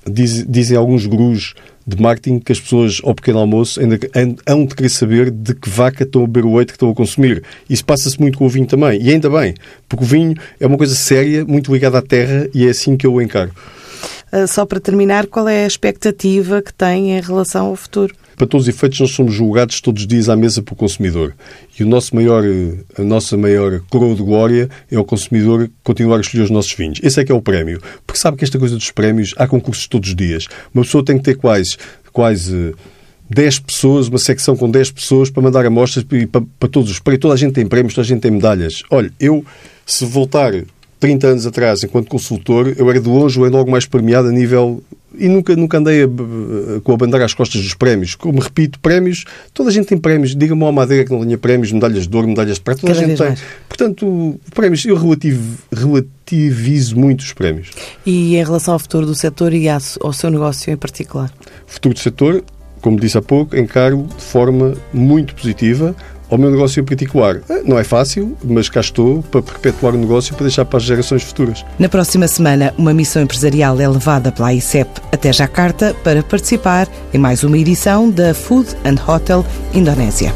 diz, 0.06 0.44
dizem 0.46 0.76
alguns 0.76 1.06
gurus 1.06 1.54
de 1.86 2.00
marketing 2.00 2.38
que 2.38 2.52
as 2.52 2.60
pessoas 2.60 3.00
ao 3.02 3.14
pequeno 3.14 3.38
almoço 3.38 3.80
ainda 3.80 3.98
hão 4.46 4.64
de 4.64 4.74
querer 4.74 4.88
saber 4.88 5.30
de 5.30 5.54
que 5.54 5.68
vaca 5.68 6.04
estão 6.04 6.24
a 6.24 6.26
beber 6.26 6.44
o 6.46 6.56
leite 6.56 6.68
que 6.68 6.76
estão 6.76 6.90
a 6.90 6.94
consumir. 6.94 7.42
Isso 7.68 7.84
passa-se 7.84 8.20
muito 8.20 8.38
com 8.38 8.46
o 8.46 8.48
vinho 8.48 8.66
também. 8.66 9.00
E 9.02 9.10
ainda 9.10 9.28
bem, 9.28 9.54
porque 9.88 10.04
o 10.04 10.06
vinho 10.06 10.34
é 10.60 10.66
uma 10.66 10.78
coisa 10.78 10.94
séria, 10.94 11.44
muito 11.44 11.72
ligada 11.72 11.98
à 11.98 12.02
terra 12.02 12.48
e 12.54 12.66
é 12.66 12.70
assim 12.70 12.96
que 12.96 13.06
eu 13.06 13.14
o 13.14 13.22
encaro. 13.22 13.52
Ah, 14.30 14.46
só 14.46 14.64
para 14.64 14.80
terminar, 14.80 15.26
qual 15.26 15.48
é 15.48 15.64
a 15.64 15.66
expectativa 15.66 16.62
que 16.62 16.72
tem 16.72 17.16
em 17.16 17.20
relação 17.20 17.66
ao 17.66 17.76
futuro? 17.76 18.14
Para 18.36 18.46
todos 18.46 18.66
os 18.66 18.74
efeitos, 18.74 19.00
nós 19.00 19.10
somos 19.10 19.34
julgados 19.34 19.80
todos 19.80 20.02
os 20.02 20.08
dias 20.08 20.28
à 20.28 20.36
mesa 20.36 20.62
pelo 20.62 20.76
consumidor. 20.76 21.34
E 21.78 21.82
o 21.82 21.86
nosso 21.86 22.14
maior, 22.14 22.44
a 22.98 23.02
nossa 23.02 23.36
maior 23.36 23.80
coroa 23.90 24.14
de 24.14 24.22
glória 24.22 24.68
é 24.90 24.98
o 24.98 25.04
consumidor 25.04 25.70
continuar 25.82 26.18
a 26.18 26.20
escolher 26.20 26.44
os 26.44 26.50
nossos 26.50 26.72
vinhos. 26.72 27.00
Esse 27.02 27.20
é 27.20 27.24
que 27.24 27.32
é 27.32 27.34
o 27.34 27.42
prémio. 27.42 27.80
Porque 28.06 28.20
sabe 28.20 28.36
que 28.36 28.44
esta 28.44 28.58
coisa 28.58 28.76
dos 28.76 28.90
prémios, 28.90 29.34
há 29.36 29.46
concursos 29.46 29.86
todos 29.86 30.08
os 30.08 30.16
dias. 30.16 30.46
Uma 30.74 30.84
pessoa 30.84 31.04
tem 31.04 31.18
que 31.18 31.24
ter 31.24 31.36
quase, 31.36 31.76
quase 32.12 32.74
10 33.30 33.58
pessoas, 33.60 34.08
uma 34.08 34.18
secção 34.18 34.56
com 34.56 34.70
10 34.70 34.90
pessoas 34.90 35.30
para 35.30 35.42
mandar 35.42 35.64
amostras 35.64 36.04
para, 36.04 36.42
para 36.58 36.68
todos 36.68 36.90
os 36.90 36.98
prémios. 36.98 37.20
Toda 37.20 37.34
a 37.34 37.36
gente 37.36 37.52
tem 37.52 37.66
prémios, 37.66 37.94
toda 37.94 38.04
a 38.04 38.08
gente 38.08 38.20
tem 38.20 38.30
medalhas. 38.30 38.82
Olha, 38.90 39.12
eu, 39.18 39.44
se 39.86 40.04
voltar 40.04 40.52
30 41.00 41.26
anos 41.26 41.46
atrás, 41.46 41.82
enquanto 41.82 42.08
consultor, 42.08 42.74
eu 42.76 42.88
era 42.88 43.00
de 43.00 43.08
longe 43.08 43.40
o 43.40 43.48
logo 43.48 43.70
mais 43.70 43.86
premiado 43.86 44.28
a 44.28 44.32
nível 44.32 44.82
e 45.22 45.28
nunca, 45.28 45.54
nunca 45.54 45.78
andei 45.78 46.02
a, 46.02 46.06
a, 46.06 46.80
com 46.80 46.92
a 46.92 46.96
bandeira 46.96 47.24
às 47.24 47.32
costas 47.32 47.62
dos 47.62 47.74
prémios. 47.74 48.16
Como 48.16 48.40
repito, 48.40 48.80
prémios, 48.80 49.24
toda 49.54 49.70
a 49.70 49.72
gente 49.72 49.86
tem 49.86 49.96
prémios. 49.96 50.34
Diga-me 50.34 50.64
ao 50.64 50.72
Madeira 50.72 51.04
que 51.04 51.12
não 51.12 51.20
tenha 51.20 51.38
prémios, 51.38 51.70
medalhas 51.70 52.08
de 52.08 52.16
ouro, 52.16 52.26
medalhas 52.26 52.56
de 52.56 52.62
prata, 52.62 52.80
toda 52.80 52.92
Cada 52.92 53.04
a 53.04 53.08
gente 53.08 53.18
tem. 53.18 53.28
Mais. 53.28 53.40
Portanto, 53.68 54.40
prémios, 54.52 54.84
eu 54.84 54.96
relativo, 54.96 55.58
relativizo 55.72 56.96
muito 56.96 57.20
os 57.20 57.32
prémios. 57.32 57.70
E 58.04 58.34
em 58.34 58.44
relação 58.44 58.74
ao 58.74 58.80
futuro 58.80 59.06
do 59.06 59.14
setor 59.14 59.54
e 59.54 59.68
ao 59.68 60.12
seu 60.12 60.28
negócio 60.28 60.72
em 60.72 60.76
particular? 60.76 61.32
Futuro 61.68 61.94
do 61.94 62.00
setor, 62.00 62.44
como 62.80 62.98
disse 62.98 63.16
há 63.16 63.22
pouco, 63.22 63.56
encaro 63.56 64.08
de 64.16 64.24
forma 64.24 64.74
muito 64.92 65.36
positiva 65.36 65.94
ao 66.32 66.38
meu 66.38 66.50
negócio 66.50 66.82
particular. 66.82 67.40
Eh, 67.50 67.62
não 67.62 67.78
é 67.78 67.84
fácil, 67.84 68.34
mas 68.42 68.70
cá 68.70 68.80
estou 68.80 69.22
para 69.22 69.42
perpetuar 69.42 69.94
o 69.94 69.98
negócio 69.98 70.32
e 70.32 70.34
para 70.34 70.46
deixar 70.46 70.64
para 70.64 70.78
as 70.78 70.82
gerações 70.82 71.22
futuras. 71.22 71.62
Na 71.78 71.90
próxima 71.90 72.26
semana, 72.26 72.72
uma 72.78 72.94
missão 72.94 73.22
empresarial 73.22 73.78
é 73.78 73.86
levada 73.86 74.32
pela 74.32 74.54
ICEP 74.54 74.88
até 75.12 75.30
Jakarta 75.30 75.94
para 76.02 76.22
participar 76.22 76.88
em 77.12 77.18
mais 77.18 77.44
uma 77.44 77.58
edição 77.58 78.10
da 78.10 78.32
Food 78.32 78.68
and 78.86 78.96
Hotel 79.06 79.44
Indonésia. 79.74 80.32